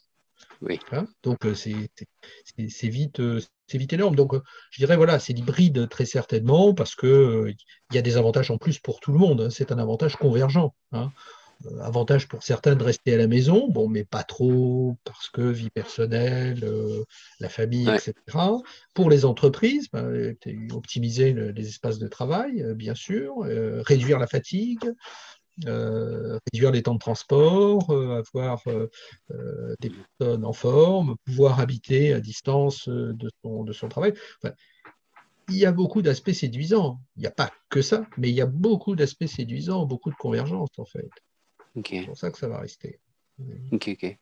oui. 0.63 0.80
Hein, 0.91 1.06
donc 1.23 1.45
euh, 1.45 1.54
c'est 1.56 2.88
vite, 2.88 3.19
euh, 3.19 3.41
vite 3.73 3.93
énorme. 3.93 4.15
Donc 4.15 4.34
euh, 4.34 4.41
je 4.71 4.80
dirais 4.80 4.95
voilà, 4.95 5.19
c'est 5.19 5.34
l'hybride 5.34 5.89
très 5.89 6.06
certainement 6.06 6.73
parce 6.73 6.95
que 6.95 7.54
il 7.91 7.95
y 7.95 7.97
a 7.97 8.02
des 8.02 8.17
avantages 8.17 8.52
en 8.52 8.58
plus 8.58 8.80
pour 8.80 8.99
tout 8.99 9.12
le 9.12 9.19
monde. 9.19 9.41
Hein. 9.41 9.49
C'est 9.49 9.71
un 9.71 9.78
avantage 9.78 10.15
convergent. 10.15 10.73
Hein. 10.91 11.12
Avantage 11.80 12.28
pour 12.28 12.43
certains 12.43 12.76
de 12.76 12.84
rester 12.84 13.13
à 13.13 13.17
la 13.17 13.28
maison, 13.28 13.69
bon, 13.69 13.88
mais 13.88 14.04
pas 14.04 14.23
trop 14.23 14.97
parce 15.06 15.30
que 15.30 15.41
vie 15.41 15.69
personnelle, 15.69 16.60
la 17.39 17.47
famille, 17.47 17.88
etc. 17.88 18.13
Pour 18.93 19.10
les 19.10 19.23
entreprises, 19.23 19.88
ben, 19.93 20.36
optimiser 20.73 21.32
les 21.32 21.67
espaces 21.67 21.99
de 21.99 22.08
travail, 22.10 22.65
bien 22.76 22.95
sûr, 22.95 23.36
réduire 23.86 24.19
la 24.19 24.28
fatigue, 24.28 24.84
euh, 25.67 26.39
réduire 26.51 26.71
les 26.71 26.81
temps 26.81 26.95
de 26.95 26.99
transport, 26.99 27.91
euh, 27.91 28.19
avoir 28.19 28.61
euh, 28.67 29.75
des 29.79 29.91
personnes 29.91 30.45
en 30.45 30.53
forme, 30.53 31.15
pouvoir 31.25 31.59
habiter 31.59 32.13
à 32.13 32.19
distance 32.19 32.89
de 32.89 33.29
son, 33.43 33.63
de 33.63 33.71
son 33.71 33.87
travail. 33.87 34.13
il 35.49 35.55
y 35.55 35.65
a 35.65 35.71
beaucoup 35.71 36.01
d'aspects 36.01 36.31
séduisants. 36.31 36.99
Il 37.17 37.21
n'y 37.21 37.27
a 37.27 37.31
pas 37.31 37.51
que 37.69 37.83
ça, 37.83 38.07
mais 38.17 38.29
il 38.29 38.35
y 38.35 38.41
a 38.41 38.47
beaucoup 38.47 38.95
d'aspects 38.95 39.27
séduisants, 39.27 39.85
beaucoup 39.85 40.09
de 40.09 40.15
convergence 40.15 40.69
en 40.77 40.85
fait. 40.85 41.09
C'est 41.85 42.05
pour 42.05 42.17
ça 42.17 42.31
que 42.31 42.37
ça 42.37 42.47
va 42.47 42.59
rester. 42.59 42.99
Ok, 43.71 43.89
ok. 43.89 44.17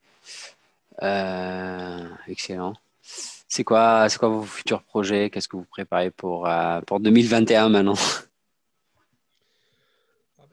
excellent. 2.27 2.73
C'est 3.01 3.63
quoi, 3.63 4.07
quoi 4.19 4.29
vos 4.29 4.43
futurs 4.43 4.83
projets? 4.83 5.29
Qu'est-ce 5.29 5.47
que 5.47 5.57
vous 5.57 5.65
préparez 5.65 6.11
pour, 6.11 6.47
pour 6.87 6.99
2021 6.99 7.69
maintenant? 7.69 7.95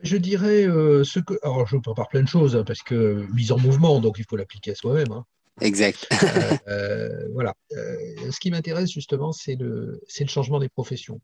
Je 0.02 0.16
dirais 0.16 0.66
euh, 0.66 1.04
ce 1.04 1.18
que. 1.18 1.34
Alors, 1.42 1.66
je 1.66 1.76
peux 1.76 1.94
par 1.94 2.08
plein 2.08 2.22
de 2.22 2.28
choses, 2.28 2.56
hein, 2.56 2.64
parce 2.64 2.82
que 2.82 3.26
mise 3.34 3.52
en 3.52 3.58
mouvement, 3.58 4.00
donc 4.00 4.16
il 4.18 4.24
faut 4.28 4.36
l'appliquer 4.36 4.72
à 4.72 4.74
soi-même. 4.74 5.12
Hein. 5.12 5.24
Exact. 5.60 6.06
Euh, 6.12 6.56
euh, 6.68 7.28
voilà. 7.32 7.54
ce 7.70 8.38
qui 8.38 8.50
m'intéresse 8.50 8.90
justement, 8.90 9.32
c'est 9.32 9.56
le, 9.56 10.00
le 10.20 10.26
changement 10.26 10.60
des 10.60 10.68
professions. 10.68 11.20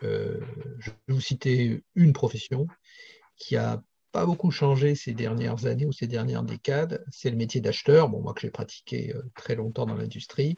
je 0.00 0.08
vais 0.08 0.92
vous 1.08 1.20
citer 1.20 1.84
une 1.94 2.12
profession 2.12 2.66
qui 3.36 3.56
a 3.56 3.82
pas 4.10 4.26
beaucoup 4.26 4.50
changé 4.50 4.94
ces 4.94 5.12
dernières 5.12 5.66
années 5.66 5.86
ou 5.86 5.92
ces 5.92 6.06
dernières 6.06 6.42
décades, 6.42 7.04
c'est 7.10 7.30
le 7.30 7.36
métier 7.36 7.60
d'acheteur. 7.60 8.08
Bon, 8.08 8.20
moi 8.20 8.34
que 8.34 8.40
j'ai 8.40 8.50
pratiqué 8.50 9.14
très 9.36 9.54
longtemps 9.54 9.86
dans 9.86 9.94
l'industrie, 9.94 10.56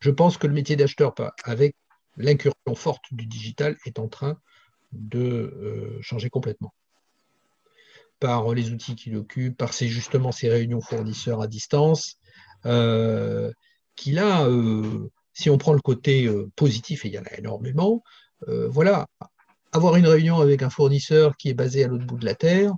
je 0.00 0.10
pense 0.10 0.38
que 0.38 0.46
le 0.46 0.54
métier 0.54 0.76
d'acheteur, 0.76 1.14
avec 1.44 1.76
l'incursion 2.16 2.74
forte 2.74 3.04
du 3.12 3.26
digital, 3.26 3.76
est 3.84 3.98
en 3.98 4.08
train 4.08 4.40
de 4.92 5.18
euh, 5.18 5.98
changer 6.02 6.30
complètement. 6.30 6.72
Par 8.20 8.52
les 8.52 8.70
outils 8.70 8.96
qu'il 8.96 9.16
occupe, 9.16 9.56
par 9.56 9.72
ces, 9.72 9.88
justement 9.88 10.32
ces 10.32 10.48
réunions 10.48 10.80
fournisseurs 10.80 11.40
à 11.40 11.46
distance, 11.46 12.18
euh, 12.66 13.52
qui 13.94 14.12
là, 14.12 14.44
euh, 14.46 15.08
si 15.32 15.50
on 15.50 15.58
prend 15.58 15.72
le 15.72 15.80
côté 15.80 16.28
positif, 16.56 17.04
et 17.04 17.08
il 17.08 17.14
y 17.14 17.18
en 17.18 17.24
a 17.24 17.36
énormément, 17.38 18.02
voilà, 18.46 19.06
avoir 19.70 19.94
une 19.96 20.06
réunion 20.06 20.40
avec 20.40 20.62
un 20.62 20.70
fournisseur 20.70 21.36
qui 21.36 21.48
est 21.48 21.54
basé 21.54 21.84
à 21.84 21.88
l'autre 21.88 22.06
bout 22.06 22.18
de 22.18 22.24
la 22.24 22.34
Terre, 22.34 22.72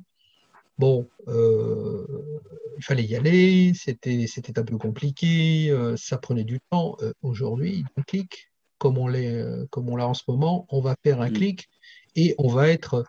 bon, 0.76 1.08
il 1.26 2.84
fallait 2.84 3.04
y 3.04 3.16
aller, 3.16 3.72
c'était 3.74 4.58
un 4.58 4.62
peu 4.62 4.76
compliqué, 4.76 5.74
ça 5.96 6.18
prenait 6.18 6.44
du 6.44 6.60
temps. 6.70 6.98
Aujourd'hui, 7.22 7.84
un 7.96 8.02
clic, 8.02 8.50
comme 8.76 8.98
on 8.98 9.06
l'a 9.06 10.06
en 10.06 10.14
ce 10.14 10.24
moment, 10.28 10.66
on 10.68 10.82
va 10.82 10.96
faire 11.02 11.22
un 11.22 11.30
mm. 11.30 11.34
clic 11.34 11.70
et 12.16 12.34
on 12.38 12.48
va 12.48 12.68
être 12.68 13.04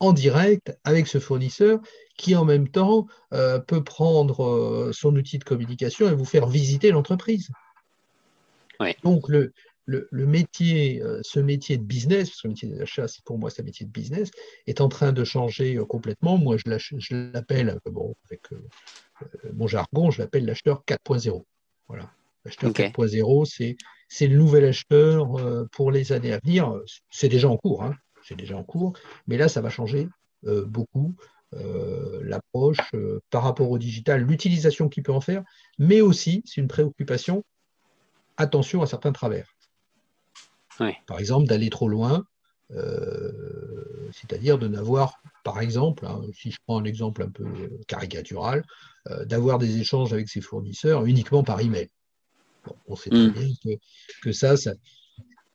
en 0.00 0.12
direct 0.12 0.76
avec 0.84 1.06
ce 1.06 1.18
fournisseur 1.18 1.80
qui 2.16 2.34
en 2.34 2.44
même 2.44 2.68
temps 2.68 3.06
euh, 3.32 3.58
peut 3.58 3.84
prendre 3.84 4.44
euh, 4.44 4.92
son 4.92 5.14
outil 5.16 5.38
de 5.38 5.44
communication 5.44 6.08
et 6.08 6.14
vous 6.14 6.24
faire 6.24 6.46
visiter 6.46 6.90
l'entreprise. 6.90 7.50
Donc 9.02 9.28
le, 9.28 9.52
le, 9.86 10.26
métier, 10.26 11.02
euh, 11.02 11.20
ce 11.22 11.40
métier 11.40 11.78
de 11.78 11.82
business, 11.82 12.28
parce 12.28 12.42
que 12.42 12.48
le 12.48 12.52
métier 12.52 12.68
d'achat, 12.68 13.06
pour 13.24 13.38
moi, 13.38 13.50
c'est 13.50 13.62
un 13.62 13.64
métier 13.64 13.86
de 13.86 13.90
business, 13.90 14.30
est 14.66 14.80
en 14.80 14.88
train 14.88 15.12
de 15.12 15.24
changer 15.24 15.78
complètement. 15.88 16.36
Moi, 16.36 16.56
je 16.58 17.32
l'appelle, 17.32 17.78
bon, 17.86 18.14
avec 18.26 18.42
mon 19.54 19.66
jargon, 19.66 20.10
je 20.10 20.20
l'appelle 20.20 20.44
l'acheteur 20.44 20.82
4.0. 20.86 21.44
Voilà. 21.88 22.10
L'acheteur 22.44 22.70
4.0, 22.70 23.76
c'est 24.08 24.26
le 24.26 24.36
nouvel 24.36 24.66
acheteur 24.66 25.68
pour 25.72 25.90
les 25.90 26.12
années 26.12 26.32
à 26.32 26.38
venir. 26.38 26.78
C'est 27.10 27.28
déjà 27.28 27.48
en 27.48 27.56
cours. 27.56 27.82
Hein 27.82 27.94
c'est 28.26 28.36
déjà 28.36 28.56
en 28.56 28.64
cours, 28.64 28.94
mais 29.26 29.36
là, 29.36 29.48
ça 29.48 29.60
va 29.60 29.70
changer 29.70 30.08
euh, 30.46 30.64
beaucoup 30.64 31.14
euh, 31.54 32.20
l'approche 32.24 32.78
euh, 32.94 33.20
par 33.30 33.44
rapport 33.44 33.70
au 33.70 33.78
digital, 33.78 34.22
l'utilisation 34.22 34.88
qu'il 34.88 35.02
peut 35.02 35.12
en 35.12 35.20
faire, 35.20 35.44
mais 35.78 36.00
aussi, 36.00 36.42
c'est 36.44 36.60
une 36.60 36.68
préoccupation, 36.68 37.44
attention 38.36 38.82
à 38.82 38.86
certains 38.86 39.12
travers. 39.12 39.48
Par 41.06 41.18
exemple, 41.18 41.46
d'aller 41.46 41.70
trop 41.70 41.88
loin, 41.88 42.26
c'est-à-dire 44.12 44.58
de 44.58 44.68
n'avoir, 44.68 45.22
par 45.42 45.60
exemple, 45.60 46.04
hein, 46.04 46.20
si 46.34 46.50
je 46.50 46.58
prends 46.66 46.78
un 46.78 46.84
exemple 46.84 47.22
un 47.22 47.30
peu 47.30 47.46
caricatural, 47.86 48.62
d'avoir 49.24 49.58
des 49.58 49.78
échanges 49.78 50.12
avec 50.12 50.28
ses 50.28 50.42
fournisseurs 50.42 51.06
uniquement 51.06 51.42
par 51.42 51.60
email. 51.60 51.88
on 52.88 52.96
sait 52.96 53.08
très 53.08 53.28
mm. 53.28 53.30
bien 53.30 53.76
que, 54.22 54.32
ça, 54.32 54.58
ça, 54.58 54.72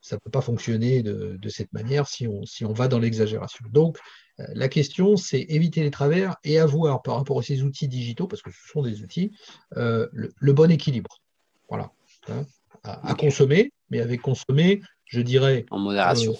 ça 0.02 0.16
ne 0.16 0.20
peut 0.20 0.30
pas 0.30 0.40
fonctionner 0.40 1.02
de, 1.02 1.48
cette 1.48 1.72
manière 1.72 2.08
si 2.08 2.26
on, 2.26 2.44
si 2.44 2.64
on 2.64 2.72
va 2.72 2.88
dans 2.88 2.98
l'exagération. 2.98 3.64
Donc, 3.70 3.98
euh, 4.40 4.44
la 4.54 4.68
question, 4.68 5.16
c'est 5.16 5.40
éviter 5.40 5.82
les 5.82 5.92
travers 5.92 6.36
et 6.42 6.58
avoir 6.58 7.02
par 7.02 7.16
rapport 7.16 7.38
à 7.38 7.42
ces 7.42 7.62
outils 7.62 7.88
digitaux, 7.88 8.26
parce 8.26 8.42
que 8.42 8.50
ce 8.50 8.68
sont 8.68 8.82
des 8.82 9.02
outils, 9.02 9.30
euh, 9.76 10.08
le, 10.12 10.52
bon 10.52 10.70
équilibre. 10.70 11.22
Voilà. 11.68 11.92
Hein, 12.28 12.44
à, 12.82 13.14
consommer, 13.14 13.72
mais 13.90 14.00
avec 14.00 14.20
consommer, 14.22 14.82
je 15.06 15.20
dirais. 15.20 15.66
En 15.70 15.78
modération. 15.78 16.34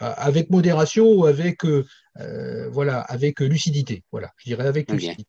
Euh, 0.00 0.12
avec 0.16 0.48
modération 0.48 1.10
ou 1.10 1.26
avec, 1.26 1.62
voilà, 2.70 3.00
avec 3.00 3.40
lucidité. 3.40 4.04
Voilà, 4.12 4.32
je 4.36 4.44
dirais 4.44 4.66
avec 4.66 4.90
lucidité. 4.90 5.26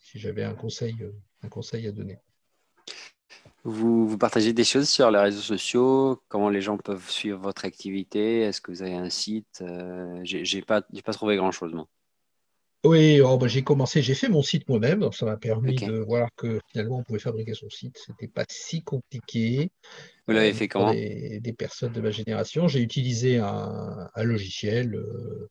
Si 0.00 0.18
j'avais 0.18 0.42
un 0.42 0.54
conseil, 0.54 0.96
un 1.42 1.48
conseil 1.48 1.86
à 1.86 1.92
donner. 1.92 2.18
Vous, 3.64 4.16
partagez 4.16 4.52
des 4.52 4.64
choses 4.64 4.88
sur 4.88 5.10
les 5.10 5.18
réseaux 5.18 5.40
sociaux? 5.40 6.22
Comment 6.28 6.48
les 6.48 6.60
gens 6.60 6.78
peuvent 6.78 7.10
suivre 7.10 7.38
votre 7.38 7.64
activité? 7.64 8.40
Est-ce 8.42 8.60
que 8.60 8.70
vous 8.70 8.82
avez 8.82 8.94
un 8.94 9.10
site? 9.10 9.62
Euh, 9.62 10.20
J'ai 10.22 10.62
pas, 10.62 10.82
pas 10.82 11.12
trouvé 11.12 11.36
grand-chose, 11.36 11.72
moi. 11.72 11.88
Oui, 12.84 13.20
oh, 13.20 13.36
bah, 13.36 13.48
j'ai 13.48 13.64
commencé, 13.64 14.02
j'ai 14.02 14.14
fait 14.14 14.28
mon 14.28 14.42
site 14.42 14.68
moi-même. 14.68 15.10
Ça 15.10 15.26
m'a 15.26 15.36
permis 15.36 15.74
de 15.74 15.98
voir 15.98 16.28
que 16.36 16.60
finalement, 16.70 16.98
on 16.98 17.02
pouvait 17.02 17.18
fabriquer 17.18 17.54
son 17.54 17.68
site. 17.68 17.98
Ce 17.98 18.12
n'était 18.12 18.28
pas 18.28 18.44
si 18.48 18.84
compliqué. 18.84 19.72
Vous 20.26 20.32
l'avez 20.32 20.50
euh, 20.50 20.54
fait 20.54 20.68
comment? 20.68 20.92
des, 20.92 21.54
personnes 21.58 21.92
de 21.92 22.00
ma 22.00 22.12
génération. 22.12 22.68
J'ai 22.68 22.80
utilisé 22.80 23.38
un, 23.38 24.08
logiciel. 24.16 24.94
Euh, 24.94 25.50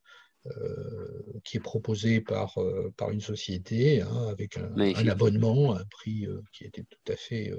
qui 1.44 1.58
est 1.58 1.62
proposé 1.62 2.22
par, 2.22 2.60
euh, 2.60 2.94
par 2.98 3.12
une 3.12 3.22
société 3.22 4.02
hein, 4.02 4.28
avec 4.30 4.58
un, 4.58 4.72
abonnement 5.08 5.74
à 5.74 5.80
un 5.80 5.86
prix 5.86 6.26
euh, 6.26 6.42
qui 6.52 6.66
était 6.66 6.84
tout 6.84 7.12
à 7.12 7.16
fait, 7.16 7.54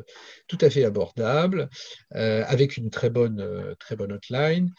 tout 0.46 0.58
à 0.60 0.68
fait 0.68 0.84
abordable, 0.84 1.70
avec 2.10 2.76
une 2.76 2.90
très 2.90 3.08
bonne, 3.10 3.74
très 3.78 3.96
bonne 3.96 4.12
hotline. 4.12 4.70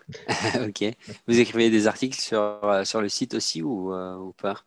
ok. 0.67 0.95
Vous 1.27 1.39
écrivez 1.39 1.69
des 1.69 1.87
articles 1.87 2.19
sur, 2.19 2.59
sur 2.85 3.01
le 3.01 3.09
site 3.09 3.33
aussi 3.33 3.61
ou, 3.61 3.93
ou 3.93 4.33
pas? 4.33 4.65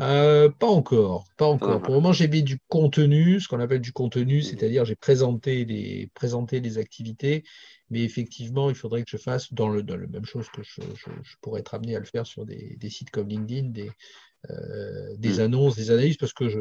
Euh, 0.00 0.48
pas 0.48 0.68
encore, 0.68 1.24
pas 1.36 1.46
encore. 1.46 1.82
Pour 1.82 1.94
le 1.94 2.00
moment, 2.00 2.12
j'ai 2.12 2.28
mis 2.28 2.44
du 2.44 2.58
contenu, 2.68 3.40
ce 3.40 3.48
qu'on 3.48 3.58
appelle 3.58 3.80
du 3.80 3.92
contenu, 3.92 4.42
c'est-à-dire 4.42 4.84
j'ai 4.84 4.94
présenté 4.94 5.64
les, 5.64 6.08
présenté 6.14 6.60
les 6.60 6.78
activités, 6.78 7.42
mais 7.90 8.02
effectivement, 8.02 8.70
il 8.70 8.76
faudrait 8.76 9.02
que 9.02 9.10
je 9.10 9.16
fasse 9.16 9.52
dans 9.52 9.68
le, 9.68 9.82
dans 9.82 9.96
même 9.96 10.24
chose 10.24 10.48
que 10.50 10.62
je, 10.62 10.80
pourrais 11.40 11.60
être 11.60 11.74
amené 11.74 11.96
à 11.96 11.98
le 11.98 12.04
faire 12.04 12.26
sur 12.26 12.44
des, 12.44 12.76
sites 12.90 13.10
comme 13.10 13.28
LinkedIn, 13.28 13.68
des, 13.68 13.90
euh, 14.50 15.16
des 15.16 15.38
hmm. 15.38 15.40
annonces, 15.40 15.76
des 15.76 15.90
analyses, 15.90 16.16
parce 16.16 16.32
que 16.32 16.48
je, 16.48 16.60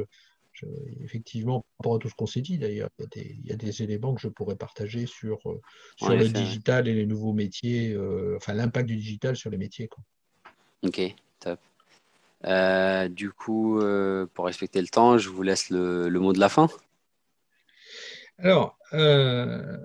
effectivement, 1.04 1.62
par 1.62 1.68
rapport 1.80 1.96
à 1.96 2.00
tout 2.00 2.10
ce 2.10 2.16
qu'on 2.16 2.26
s'est 2.26 2.42
dit 2.42 2.58
d'ailleurs, 2.58 2.90
il, 3.16 3.46
y, 3.46 3.52
a 3.52 3.56
des 3.56 3.84
éléments 3.84 4.16
que 4.16 4.22
je 4.22 4.28
pourrais 4.28 4.56
partager 4.56 5.06
sur, 5.06 5.38
euh, 5.46 5.62
sur 5.98 6.16
le 6.16 6.28
digital 6.30 6.88
et 6.88 6.94
les 6.94 7.06
nouveaux 7.06 7.34
métiers, 7.34 7.96
enfin 8.36 8.54
l'impact 8.54 8.88
du 8.88 8.96
digital 8.96 9.36
sur 9.36 9.50
les 9.50 9.58
métiers. 9.58 9.88
Quoi. 9.88 10.04
Ok, 10.84 11.02
top. 11.40 11.60
Euh, 12.46 13.08
du 13.08 13.32
coup, 13.32 13.80
euh, 13.80 14.28
pour 14.34 14.46
respecter 14.46 14.82
le 14.82 14.88
temps, 14.88 15.18
je 15.18 15.30
vous 15.30 15.42
laisse 15.42 15.70
le, 15.70 16.10
mot 16.10 16.34
de 16.34 16.40
la 16.40 16.50
fin. 16.50 16.68
Alors, 18.38 18.78
euh, 18.94 19.78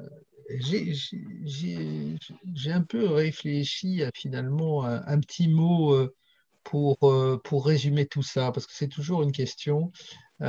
j'ai 0.61 2.73
un 2.73 2.83
peu 2.83 3.07
réfléchi 3.07 4.03
à 4.03 4.11
finalement 4.15 4.85
un, 4.85 5.21
petit 5.21 5.49
mot 5.49 5.97
pour, 6.65 6.99
pour 7.45 7.67
résumer 7.67 8.07
tout 8.07 8.23
ça, 8.23 8.53
parce 8.53 8.67
que 8.67 8.73
c'est 8.75 8.89
toujours 8.89 9.23
une 9.23 9.33
question. 9.33 9.93
il 10.41 10.47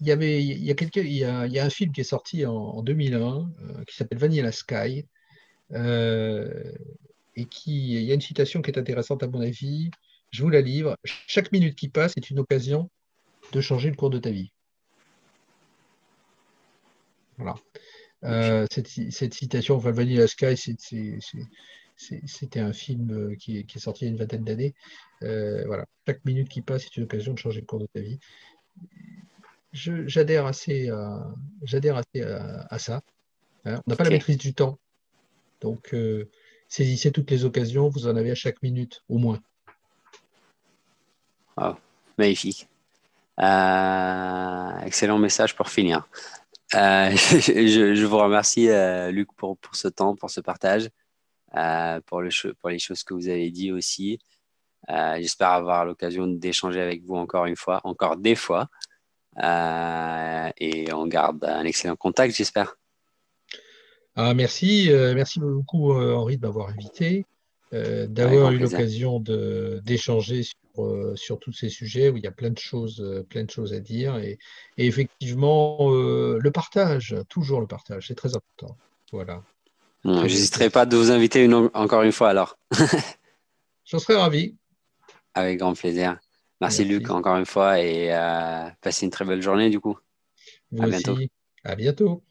y 0.00 0.10
avait, 0.10 0.42
il 0.42 0.64
y 0.64 0.70
a, 0.70 0.74
il 0.96 1.12
y 1.12 1.24
a, 1.24 1.46
y 1.46 1.58
a 1.58 1.64
un 1.64 1.70
film 1.70 1.92
qui 1.92 2.00
est 2.00 2.04
sorti 2.04 2.46
en, 2.46 2.54
en 2.54 2.82
2001 2.82 3.50
qui 3.86 3.96
s'appelle 3.96 4.18
Vanilla 4.18 4.52
Sky 4.52 5.06
et 7.36 7.46
qui, 7.46 7.94
il 7.94 8.04
y 8.04 8.10
a 8.10 8.14
une 8.14 8.20
citation 8.20 8.62
qui 8.62 8.70
est 8.70 8.78
intéressante 8.78 9.22
à 9.22 9.28
mon 9.28 9.40
avis. 9.40 9.90
Je 10.30 10.42
vous 10.42 10.50
la 10.50 10.60
livre. 10.60 10.96
Chaque 11.04 11.52
minute 11.52 11.76
qui 11.76 11.88
passe 11.88 12.16
est 12.16 12.30
une 12.30 12.40
occasion 12.40 12.90
de 13.52 13.60
changer 13.60 13.90
le 13.90 13.96
cours 13.96 14.10
de 14.10 14.18
ta 14.18 14.30
vie. 14.30 14.52
Voilà. 17.38 17.54
Euh, 18.24 18.66
cette, 18.70 19.34
citation, 19.34 19.76
enfin, 19.76 19.90
Vanilla 19.90 20.26
Sky, 20.26 20.56
c'était 20.56 22.60
un 22.60 22.72
film 22.72 23.10
euh, 23.10 23.36
qui 23.36 23.58
est, 23.58 23.78
sorti 23.78 24.04
il 24.04 24.06
y 24.06 24.08
a 24.08 24.12
une 24.12 24.18
vingtaine 24.18 24.44
d'années. 24.44 24.74
Euh, 25.22 25.64
voilà. 25.66 25.84
Chaque 26.06 26.24
minute 26.24 26.48
qui 26.48 26.62
passe 26.62 26.86
est 26.86 26.96
une 26.96 27.04
occasion 27.04 27.34
de 27.34 27.38
changer 27.38 27.60
le 27.60 27.66
cours 27.66 27.80
de 27.80 27.88
ta 27.92 28.00
vie. 28.00 28.18
J'adhère 29.72 30.46
assez, 30.46 30.88
à, 30.88 31.34
assez 31.62 32.22
à, 32.22 32.78
ça. 32.78 33.02
Hein. 33.64 33.80
On 33.86 33.90
n'a 33.90 33.96
pas 33.96 34.04
la 34.04 34.10
maîtrise 34.10 34.38
du 34.38 34.54
temps. 34.54 34.78
Donc, 35.60 35.94
Saisissez 36.68 37.12
toutes 37.12 37.30
les 37.30 37.44
occasions, 37.44 37.88
vous 37.88 38.08
en 38.08 38.16
avez 38.16 38.30
à 38.30 38.34
chaque 38.34 38.62
minute, 38.62 39.02
au 39.08 39.18
moins. 39.18 39.40
magnifique. 42.18 42.68
Excellent 43.38 45.18
message 45.18 45.54
pour 45.54 45.68
finir. 45.68 46.08
Euh, 46.74 47.10
je, 47.16 48.04
vous 48.04 48.18
remercie, 48.18 48.68
euh, 48.68 49.10
Luc, 49.10 49.28
pour, 49.36 49.58
pour, 49.58 49.76
ce 49.76 49.88
temps, 49.88 50.16
pour 50.16 50.30
ce 50.30 50.40
partage, 50.40 50.88
pour, 52.06 52.20
le, 52.20 52.52
pour 52.54 52.70
les 52.70 52.78
choses 52.78 53.02
que 53.02 53.14
vous 53.14 53.28
avez 53.28 53.50
dit 53.50 53.72
aussi. 53.72 54.18
J'espère 54.88 55.50
avoir 55.50 55.84
l'occasion 55.84 56.26
d'échanger 56.26 56.80
avec 56.80 57.04
vous 57.04 57.16
encore 57.16 57.46
une 57.46 57.56
fois, 57.56 57.80
encore 57.84 58.16
des 58.16 58.34
fois. 58.34 58.68
et 59.38 60.92
on 60.92 61.06
garde 61.06 61.44
un 61.44 61.64
excellent 61.64 61.96
contact, 61.96 62.34
j'espère. 62.34 62.76
Ah, 64.16 64.32
merci, 64.32 64.92
euh, 64.92 65.12
merci 65.14 65.40
beaucoup 65.40 65.92
euh, 65.92 66.14
Henri 66.14 66.36
de 66.36 66.42
m'avoir 66.42 66.68
invité, 66.68 67.26
euh, 67.72 68.06
d'avoir 68.06 68.52
eu 68.52 68.58
l'occasion 68.58 69.18
d'échanger 69.18 70.44
sur, 70.44 70.54
sur, 71.14 71.38
tous 71.38 71.52
ces 71.52 71.68
sujets 71.68 72.08
où 72.08 72.16
il 72.16 72.24
y 72.24 72.26
a 72.26 72.32
plein 72.32 72.50
de 72.50 72.58
choses, 72.58 73.24
plein 73.28 73.44
de 73.44 73.50
choses 73.50 73.72
à 73.72 73.80
dire. 73.80 74.16
Et, 74.16 74.38
effectivement, 74.76 75.90
le 75.90 76.50
partage, 76.50 77.16
toujours 77.28 77.60
le 77.60 77.66
partage, 77.66 78.08
c'est 78.08 78.14
très 78.14 78.34
important. 78.34 78.76
Voilà. 79.12 79.42
Je 80.04 80.10
n'hésiterai 80.10 80.70
pas 80.70 80.86
de 80.86 80.96
vous 80.96 81.10
inviter 81.10 81.48
encore 81.74 82.02
une 82.02 82.12
fois 82.12 82.28
alors. 82.28 82.58
J'en 83.86 83.98
serais 83.98 84.16
ravi. 84.16 84.56
Avec 85.34 85.58
grand 85.58 85.74
plaisir. 85.74 86.18
Merci, 86.60 86.84
Luc 86.84 87.10
encore 87.10 87.36
une 87.36 87.46
fois 87.46 87.80
et 87.80 88.08
passez 88.80 89.06
une 89.06 89.10
très 89.10 89.24
belle 89.24 89.42
journée 89.42 89.70
du 89.70 89.80
coup. 89.80 89.98
à 90.78 90.86
bientôt. 90.86 91.16
À 91.64 91.74
bientôt. 91.74 92.22